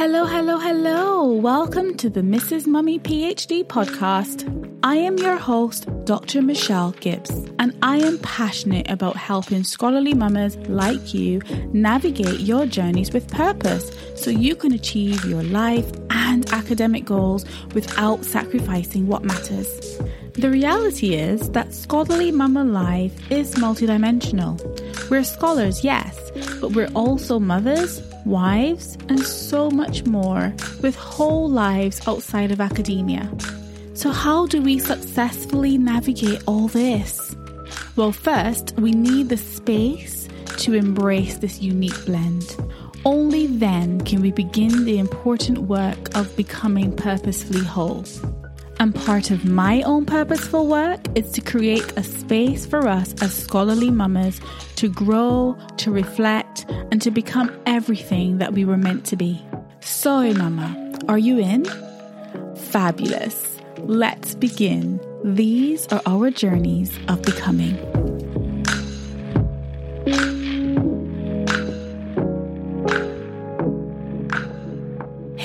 Hello, 0.00 0.24
hello, 0.24 0.56
hello. 0.56 1.30
Welcome 1.30 1.94
to 1.98 2.08
the 2.08 2.22
Mrs. 2.22 2.66
Mummy 2.66 2.98
PhD 2.98 3.62
podcast. 3.62 4.48
I 4.82 4.96
am 4.96 5.18
your 5.18 5.36
host, 5.36 5.86
Dr. 6.06 6.40
Michelle 6.40 6.92
Gibbs, 6.92 7.28
and 7.58 7.76
I 7.82 7.98
am 7.98 8.18
passionate 8.20 8.90
about 8.90 9.18
helping 9.18 9.62
scholarly 9.62 10.14
mamas 10.14 10.56
like 10.70 11.12
you 11.12 11.42
navigate 11.74 12.40
your 12.40 12.64
journeys 12.64 13.12
with 13.12 13.28
purpose 13.28 13.94
so 14.16 14.30
you 14.30 14.56
can 14.56 14.72
achieve 14.72 15.22
your 15.26 15.42
life 15.42 15.92
and 16.08 16.50
academic 16.50 17.04
goals 17.04 17.44
without 17.74 18.24
sacrificing 18.24 19.06
what 19.06 19.22
matters. 19.22 20.00
The 20.32 20.48
reality 20.48 21.14
is 21.14 21.50
that 21.50 21.74
scholarly 21.74 22.32
mama 22.32 22.64
life 22.64 23.30
is 23.30 23.54
multidimensional. 23.56 24.56
We're 25.10 25.24
scholars, 25.24 25.84
yes, 25.84 26.18
but 26.58 26.72
we're 26.72 26.90
also 26.94 27.38
mothers 27.38 28.00
wives, 28.24 28.96
and 29.08 29.20
so 29.20 29.70
much 29.70 30.04
more 30.06 30.54
with 30.82 30.96
whole 30.96 31.48
lives 31.48 32.00
outside 32.06 32.50
of 32.50 32.60
academia. 32.60 33.30
So, 33.94 34.10
how 34.10 34.46
do 34.46 34.62
we 34.62 34.78
successfully 34.78 35.76
navigate 35.76 36.42
all 36.46 36.68
this? 36.68 37.36
Well, 37.96 38.12
first, 38.12 38.74
we 38.78 38.92
need 38.92 39.28
the 39.28 39.36
space 39.36 40.28
to 40.58 40.74
embrace 40.74 41.38
this 41.38 41.60
unique 41.60 42.04
blend. 42.06 42.56
Only 43.04 43.46
then 43.46 44.00
can 44.02 44.20
we 44.20 44.30
begin 44.30 44.84
the 44.84 44.98
important 44.98 45.58
work 45.58 46.16
of 46.16 46.34
becoming 46.36 46.94
purposefully 46.94 47.64
whole. 47.64 48.04
And 48.80 48.94
part 48.94 49.30
of 49.30 49.44
my 49.44 49.82
own 49.82 50.06
purposeful 50.06 50.66
work 50.66 51.00
is 51.14 51.30
to 51.32 51.42
create 51.42 51.92
a 51.98 52.02
space 52.02 52.64
for 52.64 52.88
us 52.88 53.14
as 53.20 53.34
scholarly 53.34 53.90
mamas 53.90 54.40
to 54.76 54.88
grow, 54.88 55.54
to 55.76 55.90
reflect, 55.90 56.64
and 56.90 57.02
to 57.02 57.10
become 57.10 57.54
everything 57.66 58.38
that 58.38 58.54
we 58.54 58.64
were 58.64 58.78
meant 58.78 59.04
to 59.06 59.16
be. 59.16 59.44
So, 59.80 60.32
mama, 60.32 60.98
are 61.08 61.18
you 61.18 61.38
in? 61.38 61.66
Fabulous. 62.56 63.58
Let's 63.80 64.34
begin. 64.34 64.98
These 65.24 65.86
are 65.88 66.00
our 66.06 66.30
journeys 66.30 66.90
of 67.08 67.20
becoming. 67.20 67.89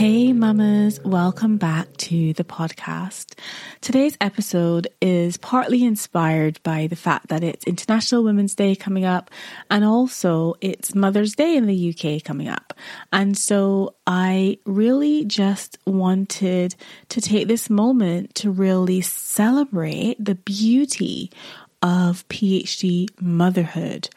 Hey, 0.06 0.34
mamas, 0.34 1.00
welcome 1.03 1.58
back 1.58 1.98
to 1.98 2.31
the 2.34 2.44
podcast. 2.44 3.34
Today's 3.81 4.16
episode 4.22 4.88
is 5.02 5.36
partly 5.38 5.84
inspired 5.84 6.61
by 6.61 6.86
the 6.86 6.95
fact 6.95 7.30
that 7.30 7.44
it's 7.44 7.66
International 7.66 8.23
Women's 8.23 8.53
Day 8.53 8.76
coming 8.76 9.03
up 9.03 9.31
and 9.72 9.83
also 9.83 10.53
it's 10.61 10.94
Mother's 10.94 11.33
Day 11.33 11.58
in 11.58 11.66
the 11.66 11.89
UK 11.89 12.23
coming 12.23 12.48
up. 12.48 12.76
And 13.11 13.36
so 13.36 13.95
I 14.06 14.59
really 14.67 15.26
just 15.26 15.80
wanted 15.88 16.76
to 17.09 17.20
take 17.20 17.48
this 17.48 17.67
moment 17.67 18.36
to 18.36 18.52
really 18.52 19.02
celebrate 19.02 20.23
the 20.23 20.36
beauty 20.36 21.31
of 21.81 22.28
PhD 22.28 23.09
motherhood 23.20 24.09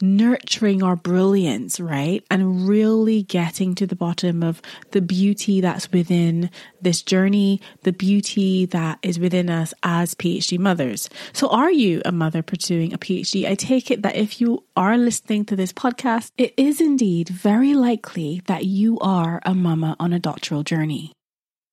nurturing 0.00 0.82
our 0.82 0.96
brilliance, 0.96 1.80
right? 1.80 2.24
And 2.30 2.68
really 2.68 3.22
getting 3.22 3.74
to 3.76 3.86
the 3.86 3.96
bottom 3.96 4.42
of 4.42 4.60
the 4.90 5.00
beauty 5.00 5.60
that's 5.60 5.90
within 5.92 6.50
this 6.80 7.02
journey, 7.02 7.60
the 7.82 7.92
beauty 7.92 8.66
that 8.66 8.98
is 9.02 9.18
within 9.18 9.50
us 9.50 9.72
as 9.82 10.14
PhD 10.14 10.58
mothers. 10.58 11.08
So, 11.32 11.48
are 11.48 11.70
you 11.70 12.02
a 12.04 12.12
mother 12.12 12.42
pursuing 12.42 12.92
a 12.92 12.98
PhD? 12.98 13.48
I 13.48 13.54
take 13.54 13.90
it 13.90 14.02
that 14.02 14.16
if 14.16 14.40
you 14.40 14.64
are 14.76 14.96
listening 14.96 15.44
to 15.46 15.56
this 15.56 15.72
podcast, 15.72 16.30
it 16.36 16.54
is 16.56 16.80
indeed 16.80 17.28
very 17.28 17.74
likely 17.74 18.42
that 18.46 18.64
you 18.64 18.98
are 19.00 19.40
a 19.44 19.54
mama 19.54 19.96
on 19.98 20.12
a 20.12 20.18
doctoral 20.18 20.62
journey. 20.62 21.12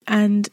And 0.07 0.49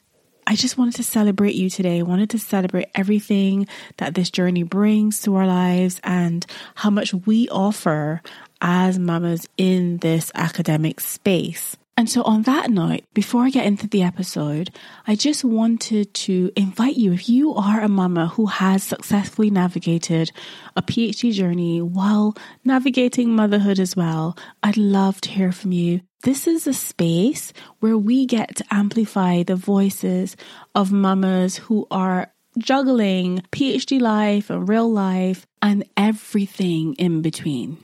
I 0.51 0.56
just 0.56 0.77
wanted 0.77 0.97
to 0.97 1.05
celebrate 1.05 1.55
you 1.55 1.70
today. 1.70 2.01
I 2.01 2.03
wanted 2.03 2.31
to 2.31 2.39
celebrate 2.41 2.89
everything 2.93 3.69
that 3.98 4.17
this 4.17 4.31
journey 4.31 4.65
brings 4.65 5.23
to 5.23 5.36
our 5.36 5.47
lives 5.47 6.01
and 6.02 6.45
how 6.74 6.91
much 6.91 7.14
we 7.14 7.48
offer 7.51 8.20
as 8.61 8.98
mamas 8.98 9.48
in 9.57 9.98
this 9.98 10.33
academic 10.35 10.98
space. 10.98 11.77
And 12.00 12.08
so, 12.08 12.22
on 12.22 12.44
that 12.44 12.70
note, 12.70 13.02
before 13.12 13.42
I 13.42 13.50
get 13.50 13.66
into 13.66 13.86
the 13.86 14.02
episode, 14.02 14.70
I 15.06 15.14
just 15.14 15.44
wanted 15.44 16.14
to 16.14 16.50
invite 16.56 16.96
you 16.96 17.12
if 17.12 17.28
you 17.28 17.52
are 17.52 17.83
a 17.83 17.90
mama 17.90 18.28
who 18.28 18.46
has 18.46 18.83
successfully 18.83 19.50
navigated 19.50 20.33
a 20.74 20.80
PhD 20.80 21.30
journey 21.30 21.83
while 21.83 22.34
navigating 22.64 23.36
motherhood 23.36 23.78
as 23.78 23.96
well, 23.96 24.34
I'd 24.62 24.78
love 24.78 25.20
to 25.20 25.30
hear 25.30 25.52
from 25.52 25.72
you. 25.72 26.00
This 26.22 26.46
is 26.46 26.66
a 26.66 26.72
space 26.72 27.52
where 27.80 27.98
we 27.98 28.24
get 28.24 28.56
to 28.56 28.64
amplify 28.70 29.42
the 29.42 29.56
voices 29.56 30.38
of 30.74 30.92
mamas 30.92 31.56
who 31.56 31.86
are 31.90 32.32
juggling 32.56 33.42
PhD 33.52 34.00
life 34.00 34.48
and 34.48 34.67
real 34.67 34.90
life 34.90 35.46
and 35.61 35.84
everything 35.98 36.94
in 36.94 37.20
between. 37.20 37.77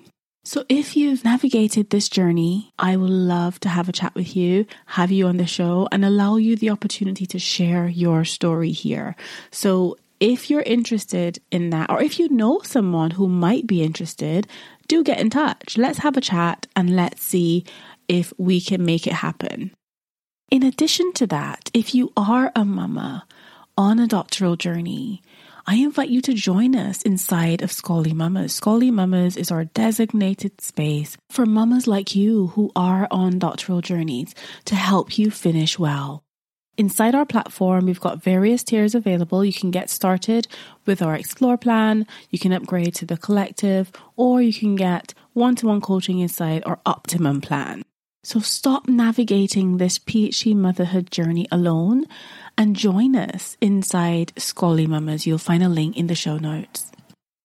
So, 0.47 0.65
if 0.69 0.97
you've 0.97 1.25
navigated 1.25 1.91
this 1.91 2.09
journey, 2.09 2.73
I 2.79 2.95
would 2.95 3.11
love 3.11 3.59
to 3.61 3.69
have 3.69 3.89
a 3.89 3.93
chat 3.93 4.15
with 4.15 4.37
you, 4.37 4.65
have 4.87 5.11
you 5.11 5.27
on 5.27 5.39
the 5.39 5.47
show, 5.47 5.89
and 5.91 6.05
allow 6.05 6.37
you 6.37 6.55
the 6.55 6.71
opportunity 6.71 7.27
to 7.27 7.39
share 7.41 7.89
your 7.89 8.25
story 8.25 8.71
here. 8.71 9.17
So, 9.51 9.97
if 10.21 10.49
you're 10.49 10.63
interested 10.63 11.41
in 11.51 11.71
that, 11.71 11.91
or 11.91 12.01
if 12.01 12.21
you 12.21 12.29
know 12.29 12.61
someone 12.63 13.11
who 13.11 13.27
might 13.27 13.67
be 13.67 13.83
interested, 13.83 14.47
do 14.87 15.03
get 15.03 15.19
in 15.19 15.31
touch. 15.31 15.77
Let's 15.77 15.99
have 15.99 16.17
a 16.17 16.21
chat 16.21 16.69
and 16.77 16.95
let's 16.95 17.25
see 17.25 17.65
if 18.07 18.33
we 18.39 18.61
can 18.61 18.85
make 18.85 19.09
it 19.09 19.15
happen. 19.15 19.73
In 20.53 20.63
addition 20.63 21.13
to 21.15 21.27
that, 21.27 21.73
if 21.75 21.93
you 21.93 22.13
are 22.17 22.53
a 22.55 22.65
mama 22.65 23.27
on 23.77 23.99
a 23.99 24.07
doctoral 24.07 24.55
journey, 24.55 25.23
I 25.69 25.77
invite 25.77 26.11
you 26.11 26.21
to 26.21 26.33
join 26.33 26.77
us 26.77 27.03
inside 27.03 27.61
of 27.61 27.73
Scholarly 27.73 28.13
Mamas. 28.13 28.55
Scholarly 28.55 28.93
Mamas 28.93 29.37
is 29.37 29.51
our 29.51 29.65
designated 29.65 30.61
space 30.61 31.17
for 31.29 31.45
mamas 31.45 31.89
like 31.89 32.15
you 32.15 32.49
who 32.49 32.71
are 32.77 33.09
on 33.11 33.41
doctoral 33.41 33.81
journeys 33.81 34.33
to 34.67 34.77
help 34.77 35.19
you 35.19 35.29
finish 35.29 35.77
well. 35.77 36.23
Inside 36.79 37.17
our 37.17 37.27
platform, 37.27 37.87
we've 37.87 37.99
got 37.99 38.23
various 38.23 38.63
tiers 38.63 38.95
available. 38.95 39.45
You 39.45 39.53
can 39.53 39.73
get 39.73 39.91
started 39.91 40.47
with 40.85 41.03
our 41.03 41.17
Explore 41.17 41.59
plan, 41.59 42.07
you 42.31 42.39
can 42.39 42.53
upgrade 42.53 42.95
to 42.97 43.07
the 43.07 43.17
collective, 43.17 43.91
or 44.15 44.41
you 44.41 44.53
can 44.53 44.77
get 44.77 45.15
one 45.33 45.57
to 45.57 45.67
one 45.67 45.81
coaching 45.81 46.21
inside 46.21 46.63
our 46.65 46.79
Optimum 46.87 47.41
plan. 47.41 47.83
So 48.23 48.41
stop 48.41 48.89
navigating 48.89 49.77
this 49.77 50.01
PhD 50.01 50.55
motherhood 50.55 51.13
journey 51.13 51.47
alone 51.53 52.07
and 52.59 52.77
join 52.77 53.17
us 53.17 53.57
inside 53.61 54.33
Scholarly 54.37 54.87
Mamas. 54.87 55.27
You'll 55.27 55.39
find 55.39 55.63
a 55.63 55.69
link 55.69 55.97
in 55.97 56.07
the 56.07 56.15
show 56.15 56.39
notes. 56.39 56.91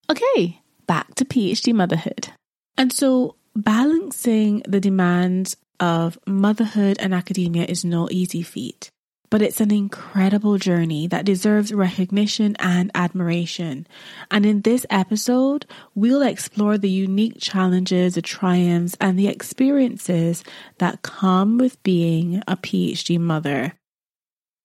Okay, 0.10 0.62
back 0.88 1.16
to 1.16 1.26
PhD 1.26 1.74
motherhood. 1.74 2.30
And 2.78 2.92
so 2.92 3.36
balancing 3.56 4.64
the 4.68 4.80
demands 4.80 5.58
of 5.80 6.18
motherhood 6.28 6.98
and 7.00 7.14
academia 7.14 7.66
is 7.66 7.84
no 7.84 8.08
easy 8.12 8.44
feat, 8.44 8.90
but 9.30 9.42
it's 9.42 9.60
an 9.60 9.72
incredible 9.72 10.58
journey 10.58 11.08
that 11.08 11.26
deserves 11.26 11.74
recognition 11.74 12.56
and 12.60 12.92
admiration. 12.94 13.88
And 14.30 14.46
in 14.46 14.62
this 14.62 14.86
episode, 14.90 15.66
we'll 15.96 16.22
explore 16.22 16.78
the 16.78 16.90
unique 16.90 17.38
challenges, 17.40 18.16
the 18.16 18.22
triumphs, 18.22 18.96
and 19.02 19.18
the 19.18 19.28
experiences 19.28 20.44
that 20.78 21.02
come 21.02 21.58
with 21.58 21.82
being 21.84 22.44
a 22.48 22.56
PhD 22.56 23.20
mother. 23.20 23.74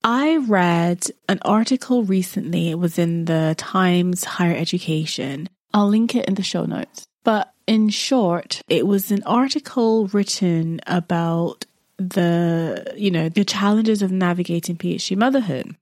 I 0.08 0.36
read 0.36 1.04
an 1.28 1.40
article 1.42 2.04
recently, 2.04 2.70
it 2.70 2.78
was 2.78 2.96
in 2.96 3.24
the 3.24 3.56
Times 3.58 4.22
Higher 4.22 4.54
Education. 4.54 5.48
I'll 5.74 5.88
link 5.88 6.14
it 6.14 6.26
in 6.26 6.34
the 6.36 6.44
show 6.44 6.64
notes. 6.64 7.08
But 7.24 7.52
in 7.66 7.88
short, 7.88 8.62
it 8.68 8.86
was 8.86 9.10
an 9.10 9.24
article 9.24 10.06
written 10.06 10.80
about 10.86 11.64
the, 11.96 12.94
you 12.96 13.10
know, 13.10 13.28
the 13.28 13.44
challenges 13.44 14.00
of 14.00 14.12
navigating 14.12 14.76
PhD 14.76 15.16
motherhood. 15.16 15.74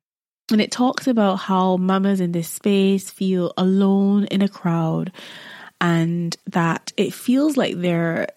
And 0.50 0.62
it 0.62 0.72
talks 0.72 1.06
about 1.06 1.36
how 1.36 1.76
mamas 1.76 2.20
in 2.20 2.32
this 2.32 2.48
space 2.48 3.10
feel 3.10 3.52
alone 3.58 4.24
in 4.30 4.40
a 4.40 4.48
crowd 4.48 5.12
and 5.82 6.34
that 6.46 6.94
it 6.96 7.12
feels 7.12 7.58
like 7.58 7.78
they're 7.78 8.28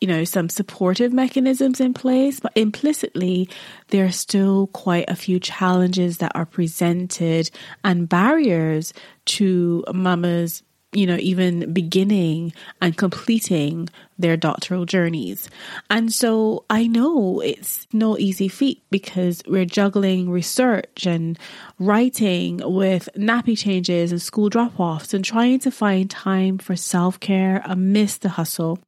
you 0.00 0.08
know, 0.08 0.24
some 0.24 0.48
supportive 0.48 1.12
mechanisms 1.12 1.80
in 1.80 1.94
place, 1.94 2.40
but 2.40 2.52
implicitly, 2.54 3.48
there 3.88 4.04
are 4.04 4.12
still 4.12 4.66
quite 4.68 5.08
a 5.08 5.16
few 5.16 5.40
challenges 5.40 6.18
that 6.18 6.32
are 6.34 6.46
presented 6.46 7.50
and 7.82 8.08
barriers 8.08 8.92
to 9.24 9.84
mamas, 9.94 10.62
you 10.92 11.06
know, 11.06 11.16
even 11.18 11.72
beginning 11.72 12.52
and 12.82 12.96
completing 12.98 13.88
their 14.18 14.36
doctoral 14.36 14.84
journeys. 14.84 15.48
And 15.88 16.12
so 16.12 16.64
I 16.68 16.86
know 16.86 17.40
it's 17.40 17.86
no 17.92 18.18
easy 18.18 18.48
feat 18.48 18.82
because 18.90 19.42
we're 19.46 19.64
juggling 19.64 20.28
research 20.30 21.06
and 21.06 21.38
writing 21.78 22.60
with 22.62 23.08
nappy 23.16 23.56
changes 23.56 24.12
and 24.12 24.20
school 24.20 24.50
drop 24.50 24.78
offs 24.78 25.14
and 25.14 25.24
trying 25.24 25.58
to 25.60 25.70
find 25.70 26.10
time 26.10 26.58
for 26.58 26.76
self 26.76 27.18
care 27.18 27.62
amidst 27.64 28.20
the 28.20 28.28
hustle 28.28 28.78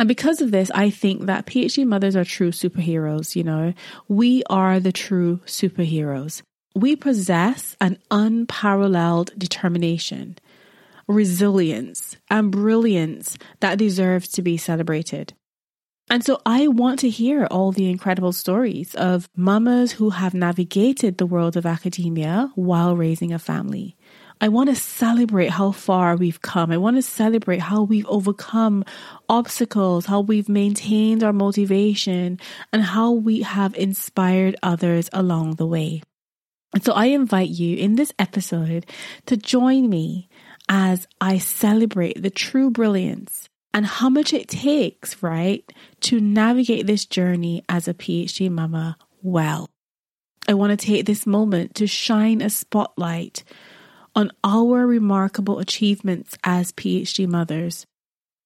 And 0.00 0.08
because 0.08 0.40
of 0.40 0.50
this, 0.50 0.70
I 0.74 0.88
think 0.88 1.26
that 1.26 1.44
PhD 1.44 1.86
mothers 1.86 2.16
are 2.16 2.24
true 2.24 2.52
superheroes, 2.52 3.36
you 3.36 3.44
know. 3.44 3.74
We 4.08 4.42
are 4.48 4.80
the 4.80 4.92
true 4.92 5.40
superheroes. 5.44 6.40
We 6.74 6.96
possess 6.96 7.76
an 7.82 7.98
unparalleled 8.10 9.32
determination, 9.36 10.38
resilience, 11.06 12.16
and 12.30 12.50
brilliance 12.50 13.36
that 13.60 13.76
deserves 13.76 14.28
to 14.28 14.42
be 14.42 14.56
celebrated. 14.56 15.34
And 16.08 16.24
so 16.24 16.40
I 16.46 16.68
want 16.68 17.00
to 17.00 17.10
hear 17.10 17.46
all 17.50 17.70
the 17.70 17.90
incredible 17.90 18.32
stories 18.32 18.94
of 18.94 19.28
mamas 19.36 19.92
who 19.92 20.10
have 20.10 20.32
navigated 20.32 21.18
the 21.18 21.26
world 21.26 21.58
of 21.58 21.66
academia 21.66 22.50
while 22.54 22.96
raising 22.96 23.34
a 23.34 23.38
family. 23.38 23.98
I 24.40 24.48
want 24.48 24.70
to 24.70 24.74
celebrate 24.74 25.50
how 25.50 25.72
far 25.72 26.16
we've 26.16 26.40
come. 26.40 26.70
I 26.70 26.78
want 26.78 26.96
to 26.96 27.02
celebrate 27.02 27.60
how 27.60 27.82
we've 27.82 28.06
overcome 28.06 28.84
obstacles, 29.28 30.06
how 30.06 30.20
we've 30.20 30.48
maintained 30.48 31.22
our 31.22 31.32
motivation, 31.32 32.38
and 32.72 32.82
how 32.82 33.12
we 33.12 33.42
have 33.42 33.74
inspired 33.74 34.56
others 34.62 35.10
along 35.12 35.56
the 35.56 35.66
way. 35.66 36.02
And 36.72 36.82
so 36.82 36.92
I 36.92 37.06
invite 37.06 37.50
you 37.50 37.76
in 37.76 37.96
this 37.96 38.12
episode 38.18 38.86
to 39.26 39.36
join 39.36 39.90
me 39.90 40.28
as 40.68 41.06
I 41.20 41.38
celebrate 41.38 42.22
the 42.22 42.30
true 42.30 42.70
brilliance 42.70 43.48
and 43.74 43.84
how 43.84 44.08
much 44.08 44.32
it 44.32 44.48
takes, 44.48 45.22
right, 45.22 45.70
to 46.00 46.20
navigate 46.20 46.86
this 46.86 47.04
journey 47.04 47.62
as 47.68 47.88
a 47.88 47.94
PhD 47.94 48.50
mama 48.50 48.96
well. 49.22 49.68
I 50.48 50.54
want 50.54 50.70
to 50.70 50.86
take 50.86 51.06
this 51.06 51.26
moment 51.26 51.74
to 51.76 51.86
shine 51.86 52.40
a 52.40 52.50
spotlight 52.50 53.44
on 54.14 54.30
our 54.42 54.86
remarkable 54.86 55.58
achievements 55.58 56.36
as 56.44 56.72
PhD 56.72 57.28
mothers. 57.28 57.86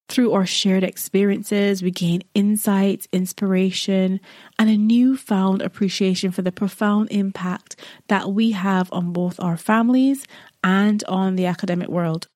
Through 0.07 0.33
our 0.33 0.45
shared 0.45 0.83
experiences, 0.83 1.81
we 1.81 1.89
gain 1.89 2.21
insights, 2.35 3.07
inspiration, 3.11 4.19
and 4.59 4.69
a 4.69 4.77
newfound 4.77 5.63
appreciation 5.63 6.31
for 6.31 6.43
the 6.43 6.51
profound 6.51 7.07
impact 7.09 7.75
that 8.07 8.31
we 8.31 8.51
have 8.51 8.91
on 8.93 9.13
both 9.13 9.39
our 9.39 9.57
families 9.57 10.25
and 10.63 11.03
on 11.05 11.35
the 11.35 11.47
academic 11.47 11.89
world. 11.89 12.27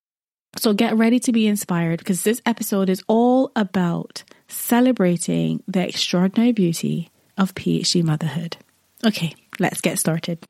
So 0.58 0.74
get 0.74 0.98
ready 0.98 1.20
to 1.22 1.32
be 1.32 1.46
inspired 1.46 2.00
because 2.00 2.24
this 2.24 2.42
episode 2.46 2.90
is 2.90 3.04
all 3.08 3.52
about 3.56 4.24
celebrating 4.48 5.62
the 5.68 5.88
extraordinary 5.88 6.54
beauty 6.54 7.12
of 7.38 7.54
PhD 7.54 8.04
motherhood. 8.04 8.58
Okay, 9.06 9.36
let's 9.60 9.80
get 9.80 10.00
started. 10.00 10.44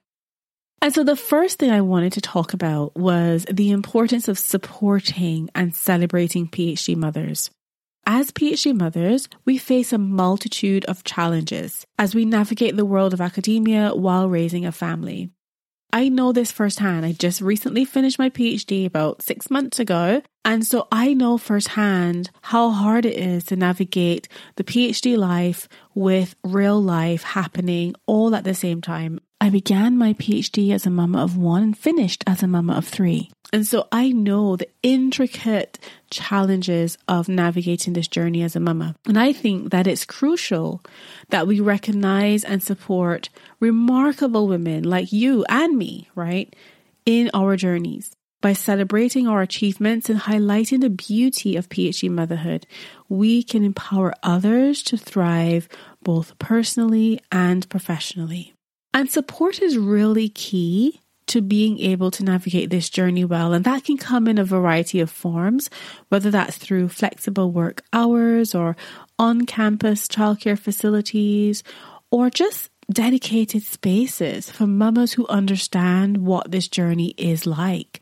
And 0.81 0.93
so 0.93 1.03
the 1.03 1.15
first 1.15 1.59
thing 1.59 1.71
I 1.71 1.81
wanted 1.81 2.13
to 2.13 2.21
talk 2.21 2.53
about 2.53 2.95
was 2.95 3.45
the 3.51 3.71
importance 3.71 4.27
of 4.27 4.39
supporting 4.39 5.49
and 5.53 5.75
celebrating 5.75 6.47
PhD 6.47 6.95
mothers. 6.95 7.51
As 8.05 8.31
PhD 8.31 8.75
mothers, 8.75 9.27
we 9.45 9.57
face 9.57 9.91
a 9.91 9.97
multitude 9.97 10.85
of 10.85 11.03
challenges 11.03 11.85
as 11.97 12.15
we 12.15 12.25
navigate 12.25 12.75
the 12.75 12.85
world 12.85 13.13
of 13.13 13.21
academia 13.21 13.93
while 13.93 14.29
raising 14.29 14.65
a 14.65 14.71
family. 14.71 15.29
I 15.91 16.09
know 16.09 16.31
this 16.31 16.51
firsthand. 16.51 17.05
I 17.05 17.13
just 17.13 17.41
recently 17.41 17.83
finished 17.83 18.19
my 18.19 18.29
PhD 18.29 18.85
about 18.85 19.21
six 19.21 19.49
months 19.49 19.79
ago. 19.79 20.21
And 20.45 20.65
so 20.65 20.87
I 20.91 21.13
know 21.13 21.37
firsthand 21.37 22.29
how 22.41 22.69
hard 22.69 23.05
it 23.05 23.17
is 23.17 23.43
to 23.45 23.55
navigate 23.55 24.27
the 24.55 24.63
PhD 24.63 25.17
life 25.17 25.67
with 25.93 26.35
real 26.43 26.81
life 26.81 27.23
happening 27.23 27.95
all 28.05 28.35
at 28.35 28.43
the 28.43 28.53
same 28.53 28.81
time. 28.81 29.19
I 29.49 29.51
began 29.51 29.97
my 29.97 30.13
PhD 30.13 30.71
as 30.71 30.85
a 30.85 30.91
mama 30.91 31.23
of 31.23 31.35
one 31.35 31.63
and 31.63 31.75
finished 31.75 32.23
as 32.27 32.43
a 32.43 32.47
mama 32.47 32.73
of 32.73 32.85
three. 32.85 33.31
And 33.51 33.65
so 33.65 33.87
I 33.91 34.11
know 34.11 34.55
the 34.55 34.69
intricate 34.83 35.79
challenges 36.11 36.99
of 37.07 37.27
navigating 37.27 37.93
this 37.93 38.07
journey 38.07 38.43
as 38.43 38.55
a 38.55 38.59
mama. 38.59 38.93
And 39.07 39.17
I 39.17 39.33
think 39.33 39.71
that 39.71 39.87
it's 39.87 40.05
crucial 40.05 40.83
that 41.29 41.47
we 41.47 41.61
recognize 41.61 42.43
and 42.43 42.61
support 42.61 43.29
remarkable 43.59 44.47
women 44.47 44.83
like 44.83 45.11
you 45.11 45.43
and 45.49 45.75
me, 45.75 46.09
right, 46.13 46.55
in 47.07 47.31
our 47.33 47.55
journeys. 47.55 48.11
By 48.41 48.53
celebrating 48.53 49.27
our 49.27 49.41
achievements 49.41 50.11
and 50.11 50.19
highlighting 50.19 50.81
the 50.81 50.91
beauty 50.91 51.55
of 51.55 51.69
PhD 51.69 52.07
motherhood, 52.07 52.67
we 53.07 53.41
can 53.41 53.63
empower 53.63 54.13
others 54.21 54.83
to 54.83 54.95
thrive 54.95 55.67
both 56.03 56.37
personally 56.37 57.19
and 57.31 57.67
professionally. 57.67 58.53
And 58.93 59.09
support 59.09 59.61
is 59.61 59.77
really 59.77 60.29
key 60.29 60.99
to 61.27 61.41
being 61.41 61.79
able 61.79 62.09
to 62.09 62.23
navigate 62.23 62.71
this 62.71 62.89
journey 62.89 63.23
well. 63.23 63.53
And 63.53 63.63
that 63.65 63.83
can 63.83 63.97
come 63.97 64.27
in 64.27 64.39
a 64.39 64.43
variety 64.43 64.99
of 64.99 65.11
forms, 65.11 65.69
whether 66.09 66.31
that's 66.31 66.57
through 66.57 66.89
flexible 66.89 67.51
work 67.51 67.83
hours 67.93 68.55
or 68.55 68.75
on 69.19 69.45
campus 69.45 70.07
childcare 70.07 70.57
facilities 70.57 71.63
or 72.09 72.31
just 72.31 72.71
dedicated 72.91 73.61
spaces 73.61 74.49
for 74.49 74.65
mamas 74.65 75.13
who 75.13 75.27
understand 75.27 76.17
what 76.17 76.49
this 76.49 76.67
journey 76.67 77.13
is 77.17 77.45
like. 77.45 77.98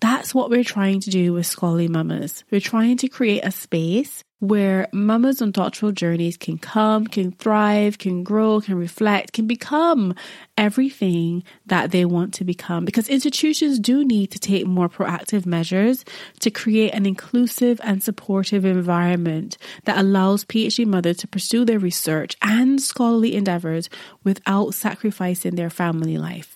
That's 0.00 0.34
what 0.34 0.50
we're 0.50 0.64
trying 0.64 1.00
to 1.00 1.10
do 1.10 1.32
with 1.32 1.46
Scholarly 1.46 1.88
Mamas. 1.88 2.44
We're 2.50 2.60
trying 2.60 2.98
to 2.98 3.08
create 3.08 3.44
a 3.44 3.50
space 3.50 4.22
where 4.40 4.88
mamas 4.92 5.40
on 5.40 5.50
doctoral 5.50 5.92
journeys 5.92 6.36
can 6.36 6.58
come, 6.58 7.06
can 7.06 7.32
thrive, 7.32 7.96
can 7.96 8.22
grow, 8.22 8.60
can 8.60 8.74
reflect, 8.74 9.32
can 9.32 9.46
become 9.46 10.14
everything 10.58 11.42
that 11.64 11.90
they 11.90 12.04
want 12.04 12.34
to 12.34 12.44
become. 12.44 12.84
Because 12.84 13.08
institutions 13.08 13.78
do 13.78 14.04
need 14.04 14.30
to 14.32 14.38
take 14.38 14.66
more 14.66 14.90
proactive 14.90 15.46
measures 15.46 16.04
to 16.40 16.50
create 16.50 16.92
an 16.92 17.06
inclusive 17.06 17.80
and 17.82 18.02
supportive 18.02 18.66
environment 18.66 19.56
that 19.84 19.96
allows 19.96 20.44
PhD 20.44 20.84
mothers 20.84 21.16
to 21.18 21.28
pursue 21.28 21.64
their 21.64 21.78
research 21.78 22.36
and 22.42 22.82
scholarly 22.82 23.34
endeavors 23.34 23.88
without 24.22 24.74
sacrificing 24.74 25.54
their 25.54 25.70
family 25.70 26.18
life. 26.18 26.55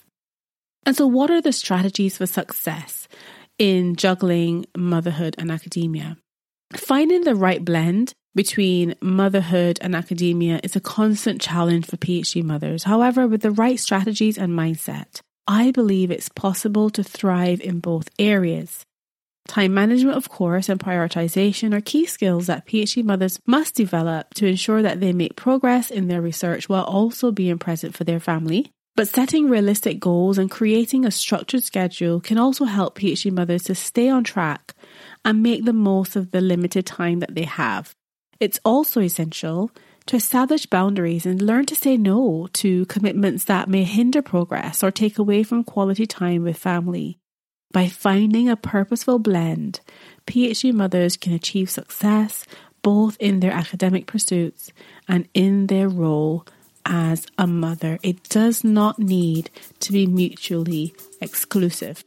And 0.86 0.96
so, 0.96 1.06
what 1.06 1.30
are 1.30 1.40
the 1.40 1.52
strategies 1.52 2.16
for 2.16 2.26
success 2.26 3.08
in 3.58 3.96
juggling 3.96 4.66
motherhood 4.76 5.34
and 5.38 5.50
academia? 5.50 6.16
Finding 6.74 7.22
the 7.22 7.34
right 7.34 7.64
blend 7.64 8.12
between 8.34 8.94
motherhood 9.00 9.78
and 9.82 9.94
academia 9.94 10.60
is 10.62 10.76
a 10.76 10.80
constant 10.80 11.40
challenge 11.40 11.86
for 11.86 11.96
PhD 11.96 12.42
mothers. 12.44 12.84
However, 12.84 13.26
with 13.26 13.42
the 13.42 13.50
right 13.50 13.78
strategies 13.78 14.38
and 14.38 14.52
mindset, 14.52 15.20
I 15.46 15.72
believe 15.72 16.10
it's 16.10 16.28
possible 16.28 16.90
to 16.90 17.02
thrive 17.02 17.60
in 17.60 17.80
both 17.80 18.08
areas. 18.18 18.84
Time 19.48 19.74
management, 19.74 20.16
of 20.16 20.28
course, 20.28 20.68
and 20.68 20.78
prioritization 20.78 21.74
are 21.74 21.80
key 21.80 22.06
skills 22.06 22.46
that 22.46 22.66
PhD 22.66 23.02
mothers 23.02 23.40
must 23.46 23.74
develop 23.74 24.32
to 24.34 24.46
ensure 24.46 24.80
that 24.82 25.00
they 25.00 25.12
make 25.12 25.34
progress 25.34 25.90
in 25.90 26.06
their 26.06 26.22
research 26.22 26.68
while 26.68 26.84
also 26.84 27.32
being 27.32 27.58
present 27.58 27.96
for 27.96 28.04
their 28.04 28.20
family. 28.20 28.70
But 29.00 29.08
setting 29.08 29.48
realistic 29.48 29.98
goals 29.98 30.36
and 30.36 30.50
creating 30.50 31.06
a 31.06 31.10
structured 31.10 31.64
schedule 31.64 32.20
can 32.20 32.36
also 32.36 32.66
help 32.66 32.98
PhD 32.98 33.32
mothers 33.32 33.62
to 33.62 33.74
stay 33.74 34.10
on 34.10 34.24
track 34.24 34.74
and 35.24 35.42
make 35.42 35.64
the 35.64 35.72
most 35.72 36.16
of 36.16 36.32
the 36.32 36.42
limited 36.42 36.84
time 36.84 37.20
that 37.20 37.34
they 37.34 37.44
have. 37.44 37.94
It's 38.40 38.60
also 38.62 39.00
essential 39.00 39.70
to 40.04 40.16
establish 40.16 40.66
boundaries 40.66 41.24
and 41.24 41.40
learn 41.40 41.64
to 41.64 41.74
say 41.74 41.96
no 41.96 42.48
to 42.52 42.84
commitments 42.92 43.44
that 43.44 43.70
may 43.70 43.84
hinder 43.84 44.20
progress 44.20 44.84
or 44.84 44.90
take 44.90 45.18
away 45.18 45.44
from 45.44 45.64
quality 45.64 46.04
time 46.04 46.42
with 46.42 46.58
family. 46.58 47.16
By 47.72 47.88
finding 47.88 48.50
a 48.50 48.54
purposeful 48.54 49.18
blend, 49.18 49.80
PhD 50.26 50.74
mothers 50.74 51.16
can 51.16 51.32
achieve 51.32 51.70
success 51.70 52.44
both 52.82 53.16
in 53.18 53.40
their 53.40 53.52
academic 53.52 54.06
pursuits 54.06 54.74
and 55.08 55.26
in 55.32 55.68
their 55.68 55.88
role 55.88 56.44
as 56.90 57.26
a 57.38 57.46
mother. 57.46 57.98
It 58.02 58.28
does 58.28 58.62
not 58.64 58.98
need 58.98 59.48
to 59.78 59.92
be 59.92 60.06
mutually 60.06 60.92
exclusive. 61.22 62.04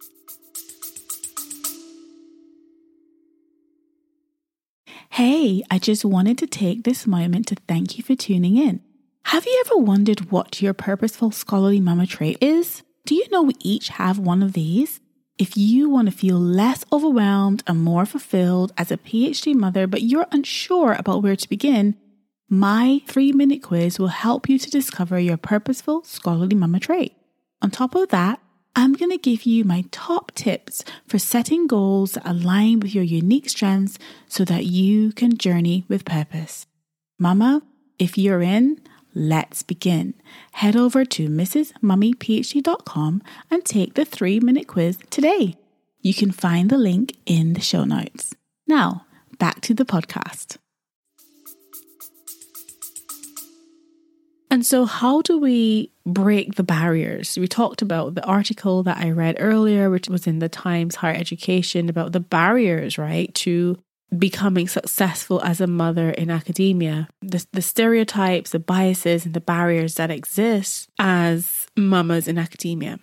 Hey, 5.09 5.63
I 5.71 5.79
just 5.79 6.03
wanted 6.03 6.37
to 6.39 6.47
take 6.47 6.83
this 6.83 7.07
moment 7.07 7.47
to 7.47 7.55
thank 7.67 7.97
you 7.97 8.03
for 8.03 8.15
tuning 8.15 8.57
in. 8.57 8.81
Have 9.25 9.45
you 9.45 9.63
ever 9.65 9.77
wondered 9.77 10.31
what 10.31 10.61
your 10.61 10.73
purposeful 10.73 11.31
scholarly 11.31 11.79
mama 11.79 12.05
trait 12.05 12.37
is? 12.41 12.83
Do 13.05 13.15
you 13.15 13.25
know 13.29 13.43
we 13.43 13.55
each 13.59 13.89
have 13.89 14.19
one 14.19 14.43
of 14.43 14.53
these? 14.53 14.99
If 15.37 15.55
you 15.57 15.89
want 15.89 16.09
to 16.09 16.15
feel 16.15 16.39
less 16.39 16.83
overwhelmed 16.91 17.63
and 17.67 17.83
more 17.83 18.05
fulfilled 18.05 18.71
as 18.77 18.91
a 18.91 18.97
PhD 18.97 19.55
mother, 19.55 19.87
but 19.87 20.01
you're 20.01 20.27
unsure 20.31 20.93
about 20.93 21.23
where 21.23 21.35
to 21.35 21.49
begin, 21.49 21.95
my 22.49 23.01
three 23.07 23.31
minute 23.31 23.63
quiz 23.63 23.99
will 23.99 24.07
help 24.07 24.49
you 24.49 24.59
to 24.59 24.69
discover 24.69 25.19
your 25.19 25.37
purposeful 25.37 26.03
scholarly 26.03 26.55
mama 26.55 26.79
trait. 26.79 27.15
On 27.61 27.71
top 27.71 27.95
of 27.95 28.09
that, 28.09 28.39
I'm 28.75 28.93
going 28.93 29.11
to 29.11 29.17
give 29.17 29.43
you 29.43 29.63
my 29.63 29.85
top 29.91 30.31
tips 30.33 30.83
for 31.07 31.19
setting 31.19 31.67
goals 31.67 32.13
that 32.13 32.27
align 32.27 32.79
with 32.79 32.95
your 32.95 33.03
unique 33.03 33.49
strengths 33.49 33.99
so 34.27 34.43
that 34.45 34.65
you 34.65 35.11
can 35.11 35.37
journey 35.37 35.85
with 35.87 36.05
purpose. 36.05 36.65
Mama, 37.19 37.61
if 37.99 38.17
you're 38.17 38.41
in, 38.41 38.81
let's 39.13 39.61
begin. 39.61 40.15
Head 40.53 40.75
over 40.75 41.05
to 41.05 41.29
mrsmummyphd.com 41.29 43.21
and 43.51 43.63
take 43.63 43.93
the 43.93 44.05
three 44.05 44.39
minute 44.39 44.67
quiz 44.67 44.97
today. 45.11 45.55
You 46.01 46.13
can 46.13 46.31
find 46.31 46.69
the 46.69 46.77
link 46.77 47.15
in 47.25 47.53
the 47.53 47.61
show 47.61 47.85
notes. 47.85 48.35
Now, 48.67 49.05
back 49.37 49.61
to 49.61 49.73
the 49.73 49.85
podcast. 49.85 50.57
And 54.53 54.63
so, 54.63 54.85
how 54.85 55.23
do 55.23 55.39
we 55.39 55.89
break 56.05 56.53
the 56.53 56.63
barriers? 56.63 57.39
We 57.39 57.47
talked 57.47 57.81
about 57.81 58.13
the 58.13 58.23
article 58.23 58.83
that 58.83 58.97
I 58.97 59.09
read 59.09 59.37
earlier, 59.39 59.89
which 59.89 60.07
was 60.07 60.27
in 60.27 60.37
the 60.37 60.47
Times 60.47 60.93
Higher 60.93 61.15
Education, 61.15 61.89
about 61.89 62.11
the 62.11 62.19
barriers, 62.19 62.99
right, 62.99 63.33
to 63.33 63.79
becoming 64.15 64.67
successful 64.67 65.41
as 65.41 65.59
a 65.59 65.65
mother 65.65 66.11
in 66.11 66.29
academia. 66.29 67.09
The, 67.23 67.43
the 67.51 67.63
stereotypes, 67.63 68.51
the 68.51 68.59
biases, 68.59 69.25
and 69.25 69.33
the 69.33 69.41
barriers 69.41 69.95
that 69.95 70.11
exist 70.11 70.87
as 70.99 71.65
mamas 71.75 72.27
in 72.27 72.37
academia. 72.37 72.99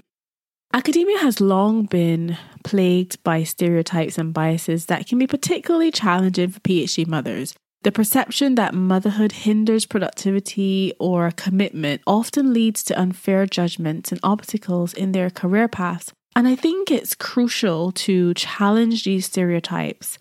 Academia 0.72 1.18
has 1.18 1.40
long 1.40 1.86
been 1.86 2.38
plagued 2.62 3.20
by 3.24 3.42
stereotypes 3.42 4.18
and 4.18 4.32
biases 4.32 4.86
that 4.86 5.08
can 5.08 5.18
be 5.18 5.26
particularly 5.26 5.90
challenging 5.90 6.50
for 6.50 6.60
PhD 6.60 7.08
mothers. 7.08 7.56
The 7.82 7.92
perception 7.92 8.56
that 8.56 8.74
motherhood 8.74 9.32
hinders 9.32 9.86
productivity 9.86 10.92
or 11.00 11.30
commitment 11.30 12.02
often 12.06 12.52
leads 12.52 12.82
to 12.84 13.00
unfair 13.00 13.46
judgments 13.46 14.12
and 14.12 14.20
obstacles 14.22 14.92
in 14.92 15.12
their 15.12 15.30
career 15.30 15.66
paths. 15.66 16.12
And 16.36 16.46
I 16.46 16.56
think 16.56 16.90
it's 16.90 17.14
crucial 17.14 17.90
to 17.92 18.34
challenge 18.34 19.04
these 19.04 19.24
stereotypes 19.24 20.18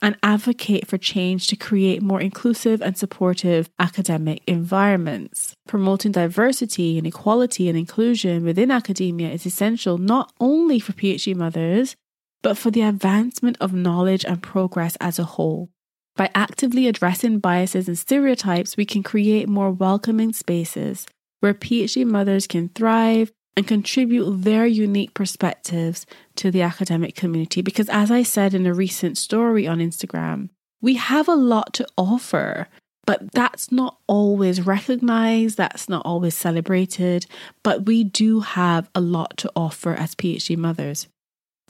and 0.00 0.16
advocate 0.22 0.86
for 0.86 0.96
change 0.96 1.48
to 1.48 1.56
create 1.56 2.02
more 2.02 2.20
inclusive 2.20 2.80
and 2.80 2.96
supportive 2.96 3.68
academic 3.80 4.42
environments. 4.46 5.54
Promoting 5.66 6.12
diversity 6.12 6.98
and 6.98 7.06
equality 7.06 7.68
and 7.68 7.76
inclusion 7.76 8.44
within 8.44 8.70
academia 8.70 9.30
is 9.30 9.44
essential 9.44 9.98
not 9.98 10.32
only 10.38 10.78
for 10.78 10.92
PhD 10.92 11.34
mothers, 11.34 11.96
but 12.42 12.56
for 12.56 12.70
the 12.70 12.82
advancement 12.82 13.56
of 13.60 13.72
knowledge 13.72 14.24
and 14.24 14.40
progress 14.40 14.96
as 15.00 15.18
a 15.18 15.24
whole. 15.24 15.71
By 16.14 16.30
actively 16.34 16.86
addressing 16.86 17.38
biases 17.38 17.88
and 17.88 17.98
stereotypes, 17.98 18.76
we 18.76 18.84
can 18.84 19.02
create 19.02 19.48
more 19.48 19.70
welcoming 19.70 20.32
spaces 20.32 21.06
where 21.40 21.54
PhD 21.54 22.06
mothers 22.06 22.46
can 22.46 22.68
thrive 22.68 23.32
and 23.56 23.66
contribute 23.66 24.42
their 24.42 24.66
unique 24.66 25.14
perspectives 25.14 26.06
to 26.36 26.50
the 26.50 26.62
academic 26.62 27.14
community. 27.14 27.62
Because, 27.62 27.88
as 27.88 28.10
I 28.10 28.22
said 28.22 28.54
in 28.54 28.66
a 28.66 28.74
recent 28.74 29.18
story 29.18 29.66
on 29.66 29.78
Instagram, 29.78 30.50
we 30.80 30.94
have 30.94 31.28
a 31.28 31.34
lot 31.34 31.72
to 31.74 31.86
offer, 31.96 32.68
but 33.06 33.32
that's 33.32 33.72
not 33.72 33.98
always 34.06 34.64
recognized, 34.66 35.56
that's 35.56 35.88
not 35.88 36.04
always 36.04 36.34
celebrated, 36.34 37.26
but 37.62 37.86
we 37.86 38.04
do 38.04 38.40
have 38.40 38.88
a 38.94 39.00
lot 39.00 39.36
to 39.38 39.52
offer 39.56 39.94
as 39.94 40.14
PhD 40.14 40.56
mothers. 40.56 41.08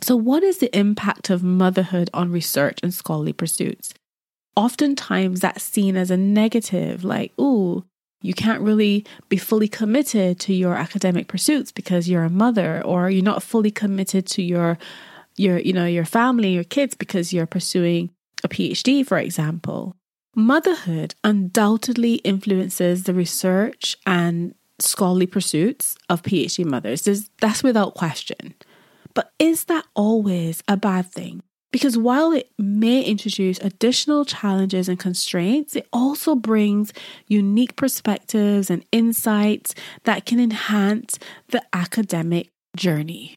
So, 0.01 0.17
what 0.17 0.43
is 0.43 0.59
the 0.59 0.77
impact 0.77 1.31
of 1.31 1.45
motherhood 1.45 2.11
on 2.13 2.33
research 2.33 2.81
and 2.83 2.93
scholarly 2.93 3.33
pursuits? 3.33 3.95
Oftentimes, 4.55 5.41
that's 5.41 5.65
seen 5.65 5.97
as 5.97 6.11
a 6.11 6.17
negative, 6.17 7.05
like, 7.05 7.33
ooh, 7.41 7.85
you 8.23 8.35
can't 8.35 8.61
really 8.61 9.05
be 9.29 9.37
fully 9.37 9.69
committed 9.69 10.39
to 10.41 10.55
your 10.55 10.75
academic 10.75 11.27
pursuits 11.27 11.73
because 11.73 12.09
you're 12.09 12.25
a 12.25 12.31
mother 12.31 12.83
or 12.85 13.11
you're 13.11 13.25
not 13.25 13.43
fully 13.43 13.71
committed 13.71 14.27
to 14.27 14.43
your 14.43 14.79
your 15.37 15.59
you 15.59 15.73
know 15.73 15.87
your 15.87 16.05
family 16.05 16.53
your 16.53 16.65
kids 16.65 16.95
because 16.95 17.33
you're 17.33 17.47
pursuing 17.47 18.11
a 18.45 18.49
PhD 18.49 19.05
for 19.07 19.19
example. 19.19 19.97
Motherhood 20.35 21.15
undoubtedly 21.25 22.15
influences 22.17 23.03
the 23.05 23.13
research 23.13 23.97
and 24.07 24.55
scholarly 24.79 25.27
pursuits 25.27 25.97
of 26.09 26.23
PhD 26.23 26.65
mothers. 26.65 27.03
There's, 27.03 27.29
that's 27.41 27.63
without 27.63 27.95
question. 27.95 28.55
But 29.15 29.31
is 29.39 29.65
that 29.65 29.85
always 29.95 30.63
a 30.67 30.77
bad 30.79 31.13
thing 31.13 31.43
because 31.73 31.97
while 31.97 32.33
it 32.33 32.51
may 32.59 33.03
introduce 33.03 33.59
additional 33.59 34.25
challenges 34.25 34.89
and 34.89 34.99
constraints, 34.99 35.75
it 35.75 35.89
also 35.93 36.35
brings 36.35 36.93
unique 37.27 37.75
perspectives 37.77 38.71
and 38.71 38.85
insights 38.93 39.75
that 40.05 40.27
can 40.27 40.39
enhance 40.39 41.19
the 41.49 41.63
academic 41.73 42.51
journey. 42.77 43.35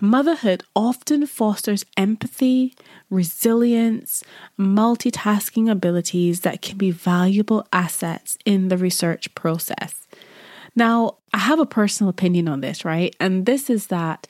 Motherhood 0.00 0.64
often 0.74 1.26
fosters 1.26 1.84
empathy, 1.96 2.74
resilience, 3.08 4.24
multitasking 4.58 5.70
abilities 5.70 6.40
that 6.40 6.60
can 6.60 6.76
be 6.76 6.90
valuable 6.90 7.66
assets 7.72 8.36
in 8.44 8.68
the 8.68 8.76
research 8.76 9.32
process. 9.36 10.06
Now, 10.76 11.18
I 11.32 11.38
have 11.38 11.60
a 11.60 11.66
personal 11.66 12.10
opinion 12.10 12.48
on 12.48 12.60
this, 12.60 12.84
right? 12.84 13.14
And 13.20 13.46
this 13.46 13.70
is 13.70 13.86
that 13.86 14.26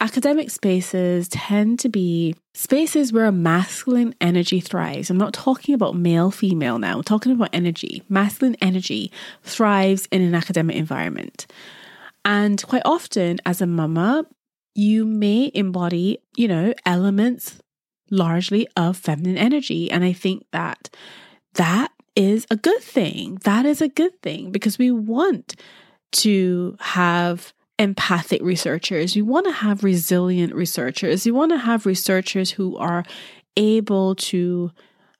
academic 0.00 0.50
spaces 0.50 1.28
tend 1.28 1.78
to 1.80 1.88
be 1.88 2.34
spaces 2.54 3.12
where 3.12 3.30
masculine 3.32 4.14
energy 4.20 4.60
thrives. 4.60 5.10
I'm 5.10 5.18
not 5.18 5.32
talking 5.32 5.74
about 5.74 5.96
male, 5.96 6.30
female 6.30 6.78
now, 6.78 6.98
I'm 6.98 7.02
talking 7.02 7.32
about 7.32 7.50
energy. 7.52 8.02
Masculine 8.08 8.56
energy 8.60 9.10
thrives 9.42 10.06
in 10.12 10.22
an 10.22 10.34
academic 10.34 10.76
environment. 10.76 11.46
And 12.24 12.62
quite 12.62 12.82
often, 12.84 13.38
as 13.46 13.60
a 13.60 13.66
mama, 13.66 14.24
you 14.74 15.04
may 15.04 15.50
embody, 15.54 16.18
you 16.36 16.46
know, 16.46 16.74
elements 16.86 17.58
largely 18.10 18.68
of 18.76 18.96
feminine 18.96 19.36
energy. 19.36 19.90
And 19.90 20.04
I 20.04 20.12
think 20.12 20.46
that 20.52 20.90
that 21.54 21.90
is 22.14 22.46
a 22.50 22.56
good 22.56 22.80
thing. 22.80 23.38
That 23.44 23.66
is 23.66 23.80
a 23.80 23.88
good 23.88 24.20
thing 24.22 24.50
because 24.52 24.78
we 24.78 24.90
want 24.90 25.56
to 26.12 26.76
have 26.80 27.52
empathic 27.78 28.42
researchers. 28.42 29.14
You 29.14 29.24
want 29.24 29.46
to 29.46 29.52
have 29.52 29.84
resilient 29.84 30.54
researchers. 30.54 31.26
You 31.26 31.34
want 31.34 31.52
to 31.52 31.58
have 31.58 31.86
researchers 31.86 32.50
who 32.52 32.76
are 32.76 33.04
able 33.56 34.14
to 34.14 34.70